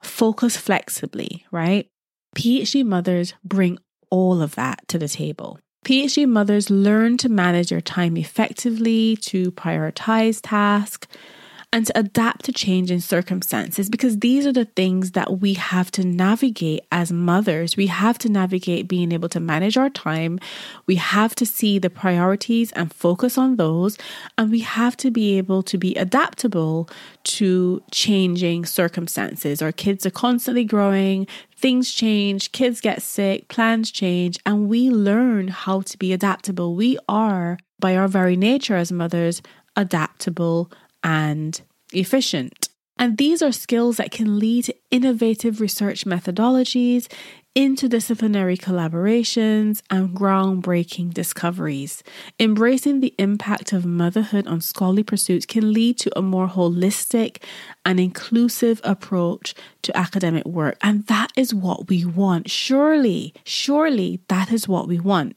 focus 0.03 0.57
flexibly, 0.57 1.45
right? 1.51 1.89
PhD 2.37 2.85
mothers 2.85 3.35
bring 3.45 3.79
all 4.11 4.43
of 4.43 4.55
that 4.55 4.87
to 4.89 4.99
the 4.99 5.09
table. 5.09 5.59
PhD 5.85 6.29
mothers 6.29 6.71
learn 6.71 7.17
to 7.19 7.29
manage 7.29 7.71
their 7.71 7.81
time 7.81 8.17
effectively, 8.17 9.17
to 9.17 9.53
prioritize 9.53 10.41
tasks, 10.43 11.07
and 11.71 11.87
to 11.87 11.99
adapt 11.99 12.47
to 12.47 12.53
changing 12.53 13.01
circumstances 13.01 13.91
because 13.91 14.21
these 14.21 14.47
are 14.47 14.53
the 14.53 14.65
things 14.65 15.11
that 15.11 15.41
we 15.41 15.53
have 15.53 15.91
to 15.91 16.03
navigate 16.03 16.81
as 16.91 17.13
mothers. 17.13 17.77
We 17.77 17.89
have 17.89 18.17
to 18.19 18.31
navigate 18.31 18.89
being 18.89 19.13
able 19.13 19.29
to 19.29 19.41
manage 19.41 19.77
our 19.77 19.91
time. 19.91 20.41
We 20.87 20.95
have 20.95 21.35
to 21.35 21.45
see 21.45 21.79
the 21.79 21.91
priorities 21.91 22.73
and 22.73 22.91
focus 22.91 23.37
on 23.37 23.57
those. 23.57 23.99
And 24.39 24.51
we 24.51 24.61
have 24.61 24.97
to 24.99 25.11
be 25.11 25.37
able 25.37 25.63
to 25.65 25.77
be 25.77 25.95
adaptable 25.97 26.89
to 27.25 27.83
changing 27.91 28.65
circumstances. 28.65 29.61
Our 29.61 29.73
kids 29.73 30.07
are 30.07 30.11
constantly 30.11 30.65
growing, 30.65 31.27
things 31.55 31.93
change, 31.93 32.53
kids 32.53 32.81
get 32.81 33.03
sick, 33.03 33.49
plans 33.49 33.91
change, 33.91 34.39
and 34.47 34.69
we 34.69 34.89
learn 34.89 35.49
how 35.49 35.83
to 35.83 35.99
be 35.99 36.15
adaptable. 36.15 36.75
We 36.75 36.97
are, 37.11 37.59
by 37.79 37.95
our 37.95 38.09
very 38.09 38.37
nature 38.37 38.77
as 38.77 38.91
mothers, 38.91 39.43
adaptable 39.77 40.73
and 41.03 41.61
efficient. 41.93 42.69
And 42.99 43.17
these 43.17 43.43
are 43.43 43.53
skills 43.53 43.99
that 43.99 44.11
can 44.11 44.39
lead 44.39 44.65
to 44.65 44.75
innovative 44.91 45.61
research 45.61 46.05
methodologies, 46.05 47.07
interdisciplinary 47.57 48.59
collaborations, 48.59 49.83
and 49.89 50.17
groundbreaking 50.17 51.15
discoveries. 51.15 52.03
Embracing 52.41 53.01
the 53.01 53.15
impact 53.19 53.73
of 53.73 53.87
motherhood 53.87 54.49
on 54.49 54.61
scholarly 54.61 55.05
pursuits 55.05 55.47
can 55.47 55.73
lead 55.73 55.97
to 55.99 56.19
a 56.19 56.23
more 56.23 56.49
holistic 56.49 57.41
and 57.87 58.01
inclusive 58.01 58.81
approach 58.83 59.55
to 59.83 59.97
academic 59.97 60.45
work. 60.45 60.77
And 60.83 61.07
that 61.07 61.31
is 61.37 61.55
what 61.55 61.89
we 61.89 62.05
want. 62.05 62.51
Surely, 62.51 63.33
surely 63.45 64.21
that 64.29 64.53
is 64.53 64.67
what 64.67 64.89
we 64.89 64.99
want. 64.99 65.37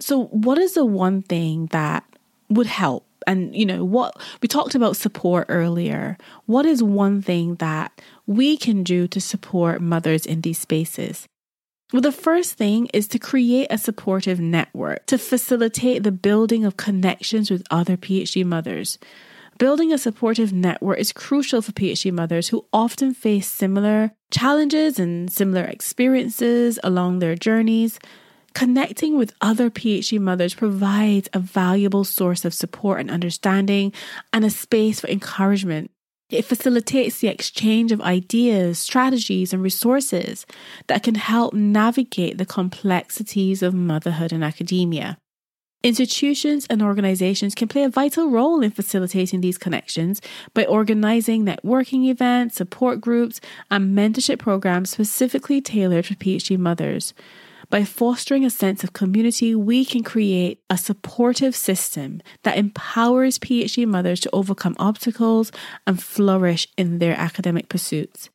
So, 0.00 0.24
what 0.24 0.58
is 0.58 0.74
the 0.74 0.84
one 0.84 1.22
thing 1.22 1.66
that 1.66 2.04
would 2.50 2.66
help? 2.66 3.05
And 3.26 3.54
you 3.54 3.66
know 3.66 3.84
what 3.84 4.14
we 4.40 4.48
talked 4.48 4.74
about 4.74 4.96
support 4.96 5.46
earlier 5.48 6.16
what 6.46 6.66
is 6.66 6.82
one 6.82 7.20
thing 7.22 7.56
that 7.56 8.00
we 8.26 8.56
can 8.56 8.82
do 8.82 9.06
to 9.06 9.20
support 9.20 9.80
mothers 9.80 10.26
in 10.26 10.40
these 10.40 10.58
spaces 10.58 11.26
well, 11.92 12.02
the 12.02 12.10
first 12.10 12.54
thing 12.54 12.88
is 12.92 13.06
to 13.08 13.18
create 13.20 13.68
a 13.70 13.78
supportive 13.78 14.40
network 14.40 15.06
to 15.06 15.18
facilitate 15.18 16.02
the 16.02 16.10
building 16.10 16.64
of 16.64 16.76
connections 16.76 17.48
with 17.48 17.62
other 17.70 17.96
PhD 17.96 18.44
mothers. 18.44 18.98
Building 19.58 19.92
a 19.92 19.98
supportive 19.98 20.52
network 20.52 20.98
is 20.98 21.12
crucial 21.12 21.62
for 21.62 21.72
PhD 21.72 22.12
mothers 22.12 22.48
who 22.48 22.66
often 22.72 23.14
face 23.14 23.48
similar 23.48 24.10
challenges 24.32 24.98
and 24.98 25.32
similar 25.32 25.62
experiences 25.64 26.80
along 26.82 27.20
their 27.20 27.36
journeys. 27.36 28.00
Connecting 28.56 29.18
with 29.18 29.34
other 29.42 29.68
PhD 29.68 30.18
mothers 30.18 30.54
provides 30.54 31.28
a 31.34 31.38
valuable 31.38 32.04
source 32.04 32.42
of 32.46 32.54
support 32.54 33.00
and 33.00 33.10
understanding 33.10 33.92
and 34.32 34.46
a 34.46 34.50
space 34.50 34.98
for 34.98 35.08
encouragement. 35.08 35.90
It 36.30 36.46
facilitates 36.46 37.18
the 37.18 37.28
exchange 37.28 37.92
of 37.92 38.00
ideas, 38.00 38.78
strategies, 38.78 39.52
and 39.52 39.62
resources 39.62 40.46
that 40.86 41.02
can 41.02 41.16
help 41.16 41.52
navigate 41.52 42.38
the 42.38 42.46
complexities 42.46 43.62
of 43.62 43.74
motherhood 43.74 44.32
and 44.32 44.42
academia. 44.42 45.18
Institutions 45.82 46.66
and 46.70 46.80
organizations 46.80 47.54
can 47.54 47.68
play 47.68 47.84
a 47.84 47.90
vital 47.90 48.30
role 48.30 48.62
in 48.62 48.70
facilitating 48.70 49.42
these 49.42 49.58
connections 49.58 50.22
by 50.54 50.64
organizing 50.64 51.44
networking 51.44 52.06
events, 52.06 52.56
support 52.56 53.02
groups, 53.02 53.38
and 53.70 53.94
mentorship 53.94 54.38
programs 54.38 54.88
specifically 54.88 55.60
tailored 55.60 56.06
for 56.06 56.14
PhD 56.14 56.56
mothers. 56.58 57.12
By 57.68 57.84
fostering 57.84 58.44
a 58.44 58.50
sense 58.50 58.84
of 58.84 58.92
community, 58.92 59.54
we 59.54 59.84
can 59.84 60.04
create 60.04 60.60
a 60.70 60.78
supportive 60.78 61.56
system 61.56 62.22
that 62.44 62.56
empowers 62.56 63.38
PhD 63.38 63.86
mothers 63.86 64.20
to 64.20 64.30
overcome 64.32 64.76
obstacles 64.78 65.50
and 65.86 66.00
flourish 66.00 66.68
in 66.76 66.98
their 66.98 67.18
academic 67.18 67.68
pursuits. 67.68 68.30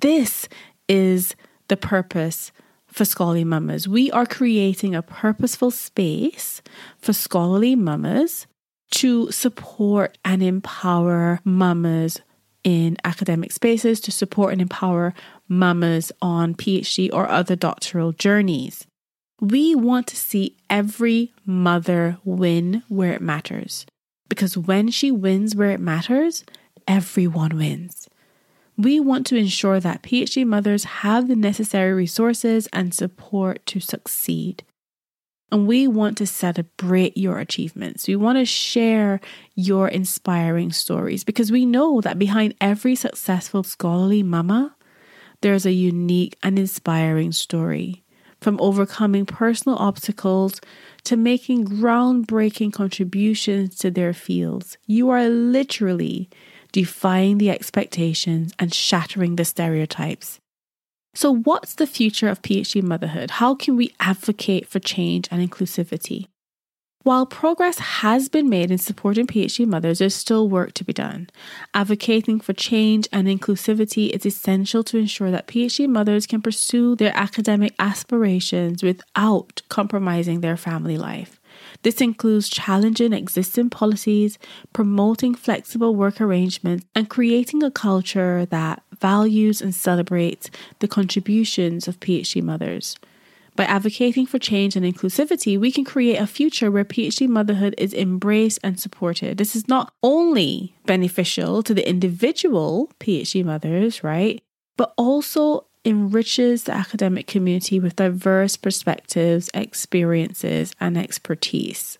This 0.00 0.48
is 0.88 1.34
the 1.68 1.76
purpose 1.76 2.52
for 2.86 3.04
scholarly 3.04 3.44
mamas. 3.44 3.88
We 3.88 4.10
are 4.12 4.26
creating 4.26 4.94
a 4.94 5.02
purposeful 5.02 5.70
space 5.70 6.62
for 6.98 7.12
scholarly 7.12 7.74
mamas 7.74 8.46
to 8.92 9.30
support 9.32 10.18
and 10.24 10.42
empower 10.42 11.40
mamas 11.44 12.20
in 12.64 12.96
academic 13.04 13.52
spaces, 13.52 14.00
to 14.00 14.12
support 14.12 14.52
and 14.52 14.62
empower 14.62 15.14
mamas 15.48 16.12
on 16.22 16.54
PhD 16.54 17.10
or 17.12 17.28
other 17.28 17.56
doctoral 17.56 18.12
journeys. 18.12 18.86
We 19.40 19.74
want 19.74 20.06
to 20.08 20.16
see 20.16 20.56
every 20.70 21.32
mother 21.44 22.18
win 22.24 22.82
where 22.88 23.12
it 23.12 23.20
matters. 23.20 23.86
Because 24.28 24.56
when 24.56 24.90
she 24.90 25.10
wins 25.10 25.54
where 25.56 25.72
it 25.72 25.80
matters, 25.80 26.44
everyone 26.86 27.56
wins. 27.56 28.08
We 28.78 29.00
want 29.00 29.26
to 29.26 29.36
ensure 29.36 29.80
that 29.80 30.02
PhD 30.02 30.46
mothers 30.46 30.84
have 30.84 31.28
the 31.28 31.36
necessary 31.36 31.92
resources 31.92 32.68
and 32.72 32.94
support 32.94 33.66
to 33.66 33.80
succeed. 33.80 34.64
And 35.52 35.66
we 35.66 35.86
want 35.86 36.16
to 36.16 36.26
celebrate 36.26 37.14
your 37.14 37.38
achievements. 37.38 38.08
We 38.08 38.16
want 38.16 38.38
to 38.38 38.46
share 38.46 39.20
your 39.54 39.86
inspiring 39.86 40.72
stories 40.72 41.24
because 41.24 41.52
we 41.52 41.66
know 41.66 42.00
that 42.00 42.18
behind 42.18 42.54
every 42.58 42.94
successful 42.94 43.62
scholarly 43.62 44.22
mama, 44.22 44.74
there's 45.42 45.66
a 45.66 45.72
unique 45.72 46.38
and 46.42 46.58
inspiring 46.58 47.32
story. 47.32 48.02
From 48.40 48.58
overcoming 48.62 49.26
personal 49.26 49.76
obstacles 49.76 50.58
to 51.04 51.18
making 51.18 51.66
groundbreaking 51.66 52.72
contributions 52.72 53.76
to 53.76 53.90
their 53.90 54.14
fields, 54.14 54.78
you 54.86 55.10
are 55.10 55.28
literally 55.28 56.30
defying 56.72 57.36
the 57.36 57.50
expectations 57.50 58.54
and 58.58 58.72
shattering 58.72 59.36
the 59.36 59.44
stereotypes. 59.44 60.40
So, 61.14 61.34
what's 61.34 61.74
the 61.74 61.86
future 61.86 62.28
of 62.28 62.40
PhD 62.40 62.82
motherhood? 62.82 63.32
How 63.32 63.54
can 63.54 63.76
we 63.76 63.94
advocate 64.00 64.66
for 64.66 64.78
change 64.78 65.28
and 65.30 65.46
inclusivity? 65.46 66.26
While 67.02 67.26
progress 67.26 67.78
has 67.78 68.28
been 68.28 68.48
made 68.48 68.70
in 68.70 68.78
supporting 68.78 69.26
PhD 69.26 69.66
mothers, 69.66 69.98
there's 69.98 70.14
still 70.14 70.48
work 70.48 70.72
to 70.74 70.84
be 70.84 70.92
done. 70.92 71.28
Advocating 71.74 72.38
for 72.38 72.52
change 72.52 73.08
and 73.12 73.26
inclusivity 73.26 74.10
is 74.10 74.24
essential 74.24 74.84
to 74.84 74.98
ensure 74.98 75.32
that 75.32 75.48
PhD 75.48 75.88
mothers 75.88 76.28
can 76.28 76.40
pursue 76.40 76.94
their 76.94 77.12
academic 77.16 77.74
aspirations 77.80 78.84
without 78.84 79.62
compromising 79.68 80.40
their 80.40 80.56
family 80.56 80.96
life. 80.96 81.40
This 81.82 82.00
includes 82.00 82.48
challenging 82.48 83.12
existing 83.12 83.70
policies, 83.70 84.38
promoting 84.72 85.34
flexible 85.34 85.94
work 85.94 86.20
arrangements, 86.20 86.84
and 86.94 87.10
creating 87.10 87.62
a 87.62 87.70
culture 87.70 88.46
that 88.46 88.82
values 89.00 89.60
and 89.60 89.74
celebrates 89.74 90.50
the 90.78 90.88
contributions 90.88 91.88
of 91.88 92.00
PhD 92.00 92.42
mothers. 92.42 92.96
By 93.54 93.64
advocating 93.64 94.26
for 94.26 94.38
change 94.38 94.76
and 94.76 94.86
inclusivity, 94.86 95.60
we 95.60 95.70
can 95.70 95.84
create 95.84 96.16
a 96.16 96.26
future 96.26 96.70
where 96.70 96.84
PhD 96.84 97.28
motherhood 97.28 97.74
is 97.76 97.92
embraced 97.92 98.58
and 98.64 98.80
supported. 98.80 99.36
This 99.36 99.54
is 99.54 99.68
not 99.68 99.92
only 100.02 100.74
beneficial 100.86 101.62
to 101.64 101.74
the 101.74 101.86
individual 101.86 102.90
PhD 102.98 103.44
mothers, 103.44 104.02
right? 104.02 104.42
But 104.78 104.94
also 104.96 105.66
enriches 105.84 106.64
the 106.64 106.72
academic 106.72 107.26
community 107.26 107.80
with 107.80 107.96
diverse 107.96 108.56
perspectives, 108.56 109.50
experiences, 109.54 110.72
and 110.80 110.96
expertise. 110.96 111.98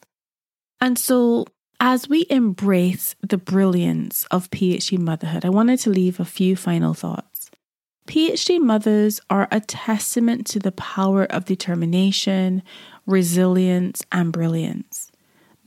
And 0.81 0.99
so, 0.99 1.47
as 1.81 2.09
we 2.09 2.27
embrace 2.31 3.17
the 3.21 3.39
brilliance 3.39 4.25
of 4.31 4.51
PhD 4.51 4.99
motherhood, 4.99 5.45
I 5.45 5.51
wanted 5.51 5.81
to 5.81 5.91
leave 5.91 6.21
a 6.21 6.25
few 6.25 6.55
final 6.55 6.95
thoughts. 6.95 7.51
PhD 8.07 8.61
mothers 8.61 9.21
are 9.31 9.49
a 9.51 9.61
testament 9.61 10.47
to 10.49 10.59
the 10.59 10.73
power 10.73 11.25
of 11.25 11.45
determination, 11.45 12.63
resilience, 13.07 14.05
and 14.13 14.33
brilliance. 14.33 15.11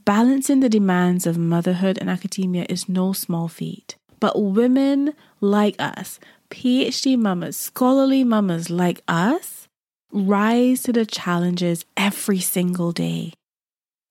Balancing 0.06 0.60
the 0.60 0.70
demands 0.70 1.26
of 1.26 1.38
motherhood 1.38 1.98
and 2.00 2.10
academia 2.10 2.66
is 2.70 2.88
no 2.88 3.12
small 3.12 3.48
feat. 3.48 3.96
But 4.20 4.42
women 4.42 5.14
like 5.42 5.76
us 5.80 6.20
PhD 6.50 7.18
mamas, 7.18 7.58
scholarly 7.58 8.24
mamas 8.24 8.70
like 8.70 9.02
us, 9.08 9.68
rise 10.12 10.84
to 10.84 10.94
the 10.94 11.06
challenges 11.06 11.86
every 11.98 12.40
single 12.40 12.92
day. 12.92 13.34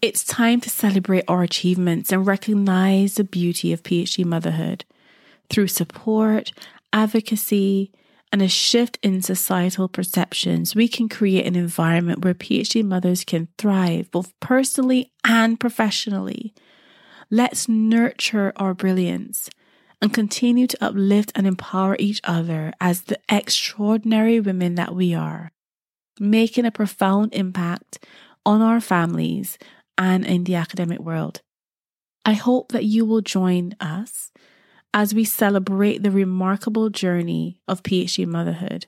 It's 0.02 0.24
time 0.24 0.60
to 0.60 0.70
celebrate 0.70 1.24
our 1.28 1.42
achievements 1.42 2.12
and 2.12 2.26
recognize 2.26 3.14
the 3.14 3.24
beauty 3.24 3.72
of 3.72 3.82
PhD 3.82 4.24
motherhood. 4.24 4.84
Through 5.48 5.68
support, 5.68 6.52
advocacy, 6.92 7.90
and 8.30 8.42
a 8.42 8.48
shift 8.48 8.98
in 9.02 9.22
societal 9.22 9.88
perceptions, 9.88 10.74
we 10.74 10.88
can 10.88 11.08
create 11.08 11.46
an 11.46 11.54
environment 11.54 12.24
where 12.24 12.34
PhD 12.34 12.84
mothers 12.84 13.24
can 13.24 13.48
thrive 13.56 14.10
both 14.10 14.32
personally 14.40 15.12
and 15.22 15.58
professionally. 15.58 16.52
Let's 17.30 17.68
nurture 17.68 18.52
our 18.56 18.74
brilliance 18.74 19.48
and 20.00 20.12
continue 20.12 20.66
to 20.66 20.85
uplift 20.85 21.33
and 21.35 21.46
empower 21.46 21.96
each 21.98 22.20
other 22.24 22.72
as 22.80 23.02
the 23.02 23.18
extraordinary 23.28 24.40
women 24.40 24.74
that 24.74 24.94
we 24.94 25.14
are, 25.14 25.52
making 26.18 26.64
a 26.64 26.70
profound 26.70 27.35
impact 27.35 28.04
on 28.44 28.61
our 28.61 28.80
families 28.80 29.59
and 29.96 30.24
in 30.26 30.44
the 30.44 30.54
academic 30.54 30.98
world. 31.00 31.40
I 32.24 32.33
hope 32.33 32.72
that 32.72 32.85
you 32.85 33.04
will 33.04 33.20
join 33.20 33.74
us 33.80 34.33
as 34.92 35.14
we 35.14 35.24
celebrate 35.24 36.02
the 36.02 36.11
remarkable 36.11 36.88
journey 36.88 37.61
of 37.66 37.83
PhD 37.83 38.26
motherhood 38.26 38.87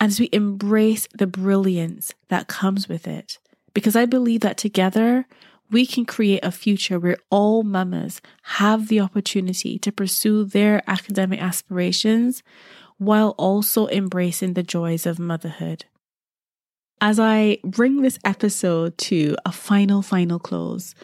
and 0.00 0.10
as 0.10 0.20
we 0.20 0.28
embrace 0.32 1.08
the 1.14 1.26
brilliance 1.26 2.12
that 2.28 2.48
comes 2.48 2.88
with 2.88 3.06
it. 3.06 3.38
Because 3.72 3.96
I 3.96 4.06
believe 4.06 4.40
that 4.40 4.56
together 4.56 5.26
we 5.70 5.86
can 5.86 6.04
create 6.04 6.44
a 6.44 6.50
future 6.50 6.98
where 6.98 7.18
all 7.30 7.62
mamas 7.62 8.20
have 8.42 8.88
the 8.88 9.00
opportunity 9.00 9.78
to 9.78 9.92
pursue 9.92 10.44
their 10.44 10.82
academic 10.86 11.40
aspirations 11.40 12.42
while 12.98 13.34
also 13.36 13.88
embracing 13.88 14.54
the 14.54 14.62
joys 14.62 15.06
of 15.06 15.18
motherhood. 15.18 15.84
As 17.00 17.20
I 17.20 17.58
bring 17.62 18.00
this 18.00 18.18
episode 18.24 18.96
to 18.98 19.36
a 19.44 19.52
final, 19.52 20.00
final 20.00 20.38
close, 20.38 20.94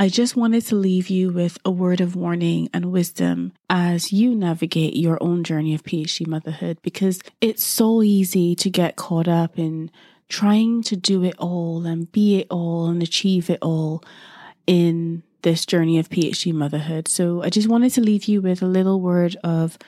I 0.00 0.08
just 0.08 0.36
wanted 0.36 0.64
to 0.66 0.76
leave 0.76 1.10
you 1.10 1.32
with 1.32 1.58
a 1.64 1.72
word 1.72 2.00
of 2.00 2.14
warning 2.14 2.70
and 2.72 2.92
wisdom 2.92 3.52
as 3.68 4.12
you 4.12 4.32
navigate 4.32 4.94
your 4.94 5.20
own 5.20 5.42
journey 5.42 5.74
of 5.74 5.82
PhD 5.82 6.24
motherhood 6.24 6.78
because 6.82 7.20
it's 7.40 7.64
so 7.64 8.04
easy 8.04 8.54
to 8.54 8.70
get 8.70 8.94
caught 8.94 9.26
up 9.26 9.58
in 9.58 9.90
trying 10.28 10.84
to 10.84 10.94
do 10.94 11.24
it 11.24 11.34
all 11.38 11.84
and 11.84 12.12
be 12.12 12.38
it 12.38 12.46
all 12.48 12.86
and 12.86 13.02
achieve 13.02 13.50
it 13.50 13.58
all 13.60 14.04
in 14.68 15.24
this 15.42 15.66
journey 15.66 15.98
of 15.98 16.08
PhD 16.08 16.52
motherhood. 16.52 17.08
So 17.08 17.42
I 17.42 17.50
just 17.50 17.66
wanted 17.66 17.90
to 17.94 18.00
leave 18.00 18.26
you 18.26 18.40
with 18.40 18.62
a 18.62 18.66
little 18.66 19.00
word 19.00 19.36
of 19.42 19.78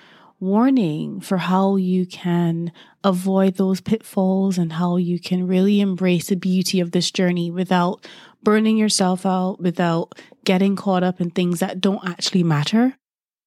warning 0.40 1.20
for 1.20 1.38
how 1.38 1.76
you 1.76 2.06
can 2.06 2.72
avoid 3.04 3.56
those 3.56 3.80
pitfalls 3.80 4.58
and 4.58 4.74
how 4.74 4.96
you 4.96 5.20
can 5.20 5.46
really 5.46 5.80
embrace 5.80 6.28
the 6.28 6.36
beauty 6.36 6.80
of 6.80 6.92
this 6.92 7.10
journey 7.10 7.50
without 7.50 8.06
burning 8.42 8.76
yourself 8.76 9.26
out, 9.26 9.60
without 9.60 10.12
getting 10.44 10.76
caught 10.76 11.02
up 11.02 11.20
in 11.20 11.30
things 11.30 11.60
that 11.60 11.80
don't 11.80 12.08
actually 12.08 12.42
matter, 12.42 12.96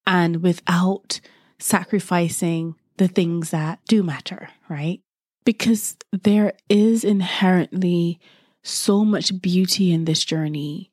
and 0.05 0.43
without 0.43 1.19
sacrificing 1.59 2.75
the 2.97 3.07
things 3.07 3.49
that 3.49 3.79
do 3.87 4.03
matter, 4.03 4.49
right? 4.69 5.01
because 5.45 5.97
there 6.11 6.53
is 6.69 7.03
inherently 7.03 8.19
so 8.63 9.03
much 9.03 9.41
beauty 9.41 9.91
in 9.91 10.05
this 10.05 10.23
journey, 10.23 10.91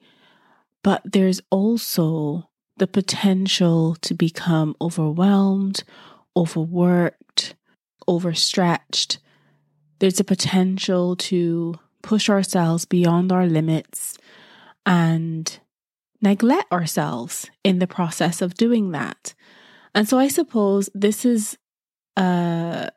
but 0.82 1.02
there's 1.04 1.40
also 1.50 2.49
the 2.80 2.86
potential 2.86 3.94
to 4.00 4.14
become 4.14 4.74
overwhelmed, 4.80 5.84
overworked, 6.34 7.54
overstretched. 8.08 9.18
There's 9.98 10.18
a 10.18 10.24
potential 10.24 11.14
to 11.16 11.78
push 12.02 12.30
ourselves 12.30 12.86
beyond 12.86 13.32
our 13.32 13.46
limits 13.46 14.16
and 14.86 15.60
neglect 16.22 16.72
ourselves 16.72 17.50
in 17.62 17.80
the 17.80 17.86
process 17.86 18.40
of 18.40 18.54
doing 18.54 18.92
that. 18.92 19.34
And 19.94 20.08
so 20.08 20.18
I 20.18 20.28
suppose 20.28 20.88
this 20.94 21.26
is 21.26 21.58
a 22.16 22.90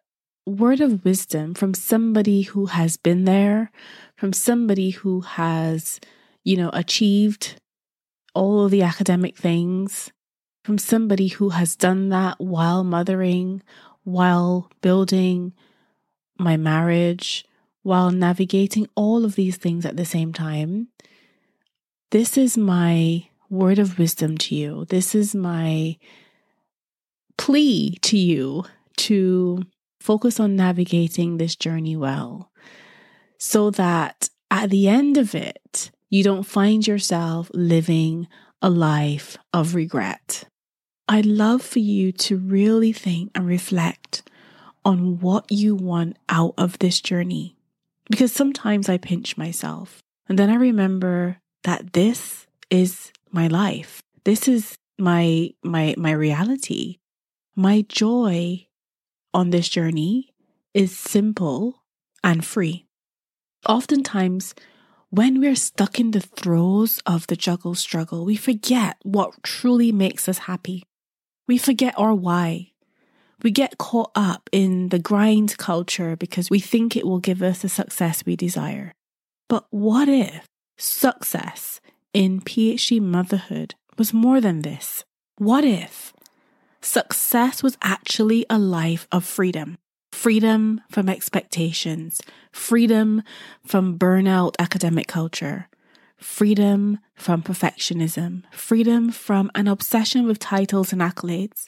word 0.45 0.79
of 0.79 1.03
wisdom 1.03 1.55
from 1.55 1.73
somebody 1.73 2.43
who 2.43 2.67
has 2.67 2.95
been 2.95 3.25
there, 3.25 3.69
from 4.15 4.31
somebody 4.31 4.91
who 4.91 5.19
has, 5.21 5.99
you 6.45 6.55
know, 6.55 6.69
achieved 6.71 7.59
all 8.33 8.69
the 8.69 8.81
academic 8.81 9.37
things, 9.37 10.11
from 10.63 10.77
somebody 10.77 11.27
who 11.27 11.49
has 11.49 11.75
done 11.75 12.09
that 12.09 12.39
while 12.39 12.83
mothering, 12.83 13.61
while 14.03 14.71
building 14.81 15.53
my 16.37 16.57
marriage, 16.57 17.45
while 17.81 18.11
navigating 18.11 18.87
all 18.95 19.25
of 19.25 19.35
these 19.35 19.57
things 19.57 19.85
at 19.85 19.97
the 19.97 20.05
same 20.05 20.31
time, 20.33 20.87
this 22.11 22.37
is 22.37 22.57
my 22.57 23.27
word 23.49 23.77
of 23.77 23.99
wisdom 23.99 24.37
to 24.37 24.55
you. 24.55 24.85
This 24.85 25.13
is 25.13 25.35
my 25.35 25.97
plea 27.37 27.97
to 28.01 28.17
you 28.17 28.63
to 28.97 29.63
focus 29.99 30.39
on 30.39 30.55
navigating 30.55 31.37
this 31.37 31.55
journey 31.55 31.95
well 31.95 32.51
so 33.37 33.69
that 33.71 34.29
at 34.49 34.69
the 34.69 34.87
end 34.87 35.17
of 35.17 35.35
it, 35.35 35.91
you 36.13 36.21
don't 36.21 36.43
find 36.43 36.85
yourself 36.85 37.49
living 37.55 38.27
a 38.61 38.69
life 38.69 39.35
of 39.51 39.73
regret. 39.73 40.43
I'd 41.07 41.25
love 41.25 41.63
for 41.63 41.79
you 41.79 42.11
to 42.11 42.37
really 42.37 42.93
think 42.93 43.31
and 43.33 43.47
reflect 43.47 44.21
on 44.85 45.19
what 45.21 45.51
you 45.51 45.73
want 45.73 46.17
out 46.29 46.53
of 46.55 46.77
this 46.77 47.01
journey. 47.01 47.57
Because 48.11 48.31
sometimes 48.31 48.89
I 48.89 48.99
pinch 48.99 49.37
myself 49.37 50.03
and 50.29 50.37
then 50.37 50.51
I 50.51 50.55
remember 50.55 51.39
that 51.63 51.93
this 51.93 52.45
is 52.69 53.11
my 53.31 53.47
life. 53.47 54.03
This 54.23 54.47
is 54.47 54.75
my 54.99 55.49
my 55.63 55.95
my 55.97 56.11
reality. 56.11 56.99
My 57.55 57.85
joy 57.89 58.67
on 59.33 59.49
this 59.49 59.67
journey 59.67 60.29
is 60.75 60.95
simple 60.95 61.81
and 62.23 62.45
free. 62.45 62.85
Oftentimes, 63.67 64.53
when 65.13 65.39
we're 65.39 65.55
stuck 65.55 65.99
in 65.99 66.09
the 66.09 66.19
throes 66.19 66.99
of 67.05 67.27
the 67.27 67.35
juggle 67.35 67.75
struggle, 67.75 68.25
we 68.25 68.35
forget 68.35 68.97
what 69.03 69.43
truly 69.43 69.91
makes 69.91 70.27
us 70.27 70.39
happy. 70.49 70.81
We 71.47 71.59
forget 71.59 71.93
our 71.99 72.15
why. 72.15 72.71
We 73.43 73.51
get 73.51 73.77
caught 73.77 74.09
up 74.15 74.49
in 74.51 74.89
the 74.89 74.97
grind 74.97 75.59
culture 75.59 76.15
because 76.15 76.49
we 76.49 76.59
think 76.59 76.97
it 76.97 77.05
will 77.05 77.19
give 77.19 77.43
us 77.43 77.61
the 77.61 77.69
success 77.69 78.25
we 78.25 78.35
desire. 78.35 78.91
But 79.47 79.67
what 79.69 80.09
if 80.09 80.47
success 80.79 81.79
in 82.11 82.41
PhD 82.41 82.99
motherhood 82.99 83.75
was 83.99 84.15
more 84.15 84.41
than 84.41 84.63
this? 84.63 85.03
What 85.37 85.63
if 85.63 86.11
success 86.81 87.61
was 87.61 87.77
actually 87.83 88.47
a 88.49 88.57
life 88.57 89.07
of 89.11 89.23
freedom? 89.23 89.77
Freedom 90.13 90.79
from 90.89 91.09
expectations, 91.09 92.21
freedom 92.51 93.23
from 93.65 93.97
burnout 93.97 94.53
academic 94.57 95.07
culture, 95.07 95.67
freedom 96.15 96.99
from 97.15 97.41
perfectionism, 97.43 98.43
freedom 98.51 99.11
from 99.11 99.51
an 99.53 99.67
obsession 99.67 100.25
with 100.25 100.39
titles 100.39 100.93
and 100.93 101.01
accolades. 101.01 101.67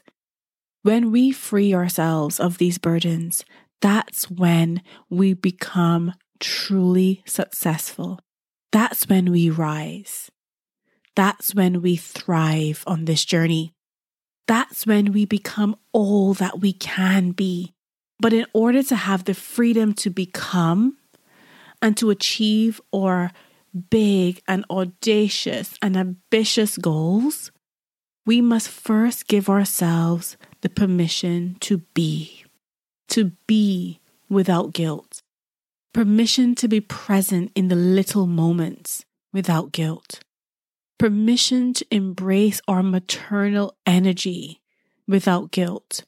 When 0.83 1.11
we 1.11 1.31
free 1.33 1.73
ourselves 1.73 2.39
of 2.39 2.57
these 2.59 2.77
burdens, 2.77 3.43
that's 3.81 4.31
when 4.31 4.81
we 5.09 5.33
become 5.33 6.13
truly 6.39 7.23
successful. 7.25 8.21
That's 8.71 9.09
when 9.09 9.31
we 9.31 9.49
rise. 9.49 10.31
That's 11.15 11.53
when 11.53 11.81
we 11.81 11.97
thrive 11.97 12.85
on 12.87 13.03
this 13.03 13.25
journey. 13.25 13.73
That's 14.47 14.85
when 14.85 15.11
we 15.11 15.25
become 15.25 15.75
all 15.91 16.33
that 16.35 16.61
we 16.61 16.71
can 16.71 17.31
be. 17.31 17.74
But 18.19 18.33
in 18.33 18.45
order 18.53 18.81
to 18.83 18.95
have 18.95 19.25
the 19.25 19.33
freedom 19.33 19.93
to 19.95 20.09
become 20.09 20.97
and 21.81 21.97
to 21.97 22.09
achieve 22.09 22.79
our 22.93 23.31
big 23.89 24.41
and 24.47 24.65
audacious 24.69 25.77
and 25.81 25.97
ambitious 25.97 26.77
goals, 26.77 27.51
we 28.25 28.41
must 28.41 28.69
first 28.69 29.27
give 29.27 29.49
ourselves 29.49 30.37
the 30.61 30.69
permission 30.69 31.57
to 31.59 31.79
be, 31.93 32.45
to 33.09 33.31
be 33.47 33.99
without 34.29 34.73
guilt, 34.73 35.21
permission 35.93 36.55
to 36.55 36.67
be 36.67 36.81
present 36.81 37.51
in 37.53 37.67
the 37.67 37.75
little 37.75 38.25
moments 38.25 39.05
without 39.31 39.71
guilt, 39.71 40.21
permission 40.97 41.73
to 41.73 41.85
embrace 41.91 42.61
our 42.67 42.81
maternal 42.81 43.75
energy 43.85 44.61
without 45.07 45.51
guilt, 45.51 46.03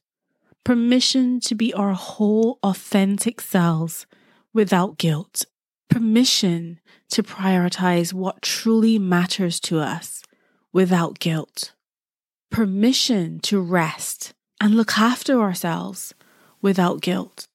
permission 0.67 1.39
to 1.39 1.55
be 1.55 1.73
our 1.73 1.93
whole 1.93 2.59
authentic 2.61 3.39
selves 3.39 4.05
without 4.53 4.97
guilt, 4.97 5.45
permission 5.89 6.77
to 7.07 7.23
prioritize 7.23 8.11
what 8.11 8.41
truly 8.41 8.99
matters 8.99 9.61
to 9.61 9.79
us 9.79 10.21
without 10.73 11.19
guilt, 11.19 11.71
permission 12.51 13.39
to 13.39 13.61
rest 13.61 14.33
and 14.59 14.75
look 14.75 14.97
after 14.97 15.39
ourselves 15.39 16.13
without 16.61 16.99
guilt, 16.99 17.47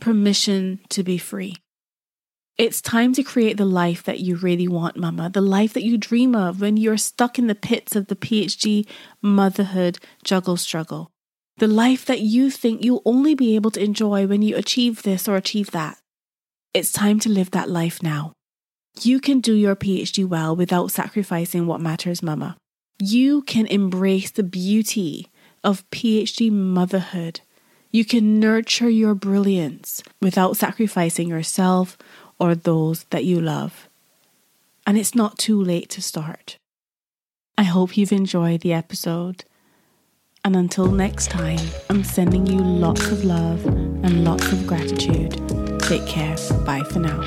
permission 0.00 0.80
to 0.88 1.02
be 1.02 1.18
free. 1.18 1.54
It's 2.56 2.80
time 2.80 3.12
to 3.12 3.22
create 3.22 3.58
the 3.58 3.66
life 3.66 4.02
that 4.04 4.20
you 4.20 4.36
really 4.36 4.68
want, 4.68 4.96
Mama, 4.96 5.28
the 5.28 5.42
life 5.42 5.74
that 5.74 5.84
you 5.84 5.98
dream 5.98 6.34
of 6.34 6.62
when 6.62 6.78
you're 6.78 6.96
stuck 6.96 7.38
in 7.38 7.46
the 7.46 7.54
pits 7.54 7.94
of 7.94 8.06
the 8.06 8.16
PhD 8.16 8.88
motherhood 9.20 9.98
juggle 10.24 10.56
struggle. 10.56 11.09
The 11.60 11.68
life 11.68 12.06
that 12.06 12.20
you 12.20 12.50
think 12.50 12.82
you'll 12.82 13.02
only 13.04 13.34
be 13.34 13.54
able 13.54 13.70
to 13.72 13.84
enjoy 13.84 14.26
when 14.26 14.40
you 14.40 14.56
achieve 14.56 15.02
this 15.02 15.28
or 15.28 15.36
achieve 15.36 15.72
that. 15.72 15.98
It's 16.72 16.90
time 16.90 17.20
to 17.20 17.28
live 17.28 17.50
that 17.50 17.68
life 17.68 18.02
now. 18.02 18.32
You 19.02 19.20
can 19.20 19.40
do 19.40 19.52
your 19.52 19.76
PhD 19.76 20.26
well 20.26 20.56
without 20.56 20.90
sacrificing 20.90 21.66
what 21.66 21.82
matters, 21.82 22.22
Mama. 22.22 22.56
You 22.98 23.42
can 23.42 23.66
embrace 23.66 24.30
the 24.30 24.42
beauty 24.42 25.28
of 25.62 25.88
PhD 25.90 26.50
motherhood. 26.50 27.42
You 27.90 28.06
can 28.06 28.40
nurture 28.40 28.88
your 28.88 29.14
brilliance 29.14 30.02
without 30.22 30.56
sacrificing 30.56 31.28
yourself 31.28 31.98
or 32.38 32.54
those 32.54 33.04
that 33.10 33.26
you 33.26 33.38
love. 33.38 33.86
And 34.86 34.96
it's 34.96 35.14
not 35.14 35.36
too 35.36 35.62
late 35.62 35.90
to 35.90 36.00
start. 36.00 36.56
I 37.58 37.64
hope 37.64 37.98
you've 37.98 38.12
enjoyed 38.12 38.62
the 38.62 38.72
episode. 38.72 39.44
And 40.44 40.56
until 40.56 40.90
next 40.90 41.30
time, 41.30 41.58
I'm 41.90 42.02
sending 42.02 42.46
you 42.46 42.58
lots 42.58 43.10
of 43.10 43.24
love 43.24 43.64
and 43.66 44.24
lots 44.24 44.50
of 44.52 44.66
gratitude. 44.66 45.32
Take 45.80 46.06
care. 46.06 46.36
Bye 46.64 46.82
for 46.90 46.98
now. 46.98 47.22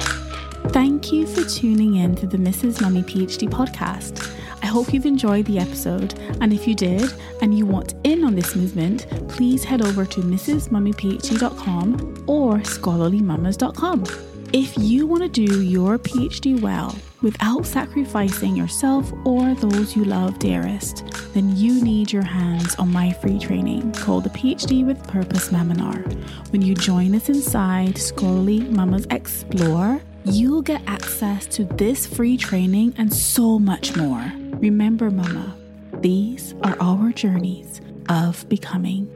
Thank 0.70 1.12
you 1.12 1.28
for 1.28 1.44
tuning 1.44 1.98
in 1.98 2.16
to 2.16 2.26
the 2.26 2.38
Mrs. 2.38 2.82
Mummy 2.82 3.04
PhD 3.04 3.50
podcast. 3.50 4.34
I 4.64 4.66
hope 4.66 4.94
you've 4.94 5.06
enjoyed 5.06 5.46
the 5.46 5.60
episode, 5.60 6.18
and 6.42 6.54
if 6.54 6.68
you 6.68 6.74
did 6.74 7.14
and 7.42 7.56
you 7.56 7.66
want 7.66 7.94
in 8.04 8.24
on 8.24 8.34
this 8.34 8.56
movement, 8.56 9.06
please 9.28 9.64
head 9.64 9.82
over 9.82 10.06
to 10.06 10.22
mrsmummyphd.com 10.22 12.24
or 12.28 12.58
scholarlymamas.com. 12.60 14.33
If 14.54 14.78
you 14.78 15.08
want 15.08 15.24
to 15.24 15.30
do 15.30 15.64
your 15.64 15.98
PhD 15.98 16.62
well 16.62 16.96
without 17.24 17.66
sacrificing 17.66 18.56
yourself 18.56 19.12
or 19.26 19.56
those 19.56 19.96
you 19.96 20.06
love 20.06 20.38
dearest, 20.38 21.04
then 21.34 21.58
you 21.58 21.84
need 21.84 22.12
your 22.12 22.22
hands 22.22 22.76
on 22.76 22.92
my 22.92 23.14
free 23.14 23.40
training 23.40 23.94
called 23.94 24.26
the 24.26 24.30
PhD 24.30 24.86
with 24.86 25.08
Purpose 25.08 25.50
Maminar. 25.50 26.04
When 26.52 26.62
you 26.62 26.76
join 26.76 27.16
us 27.16 27.30
inside 27.30 27.98
Scholarly 27.98 28.60
Mamas 28.60 29.08
Explore, 29.10 30.00
you'll 30.24 30.62
get 30.62 30.84
access 30.86 31.48
to 31.48 31.64
this 31.64 32.06
free 32.06 32.38
training 32.38 32.94
and 33.00 33.12
so 33.12 33.58
much 33.58 33.96
more. 33.96 34.32
Remember, 34.60 35.10
Mama, 35.10 35.58
these 35.94 36.54
are 36.62 36.78
our 36.80 37.12
journeys 37.12 37.82
of 38.08 38.48
becoming. 38.50 39.10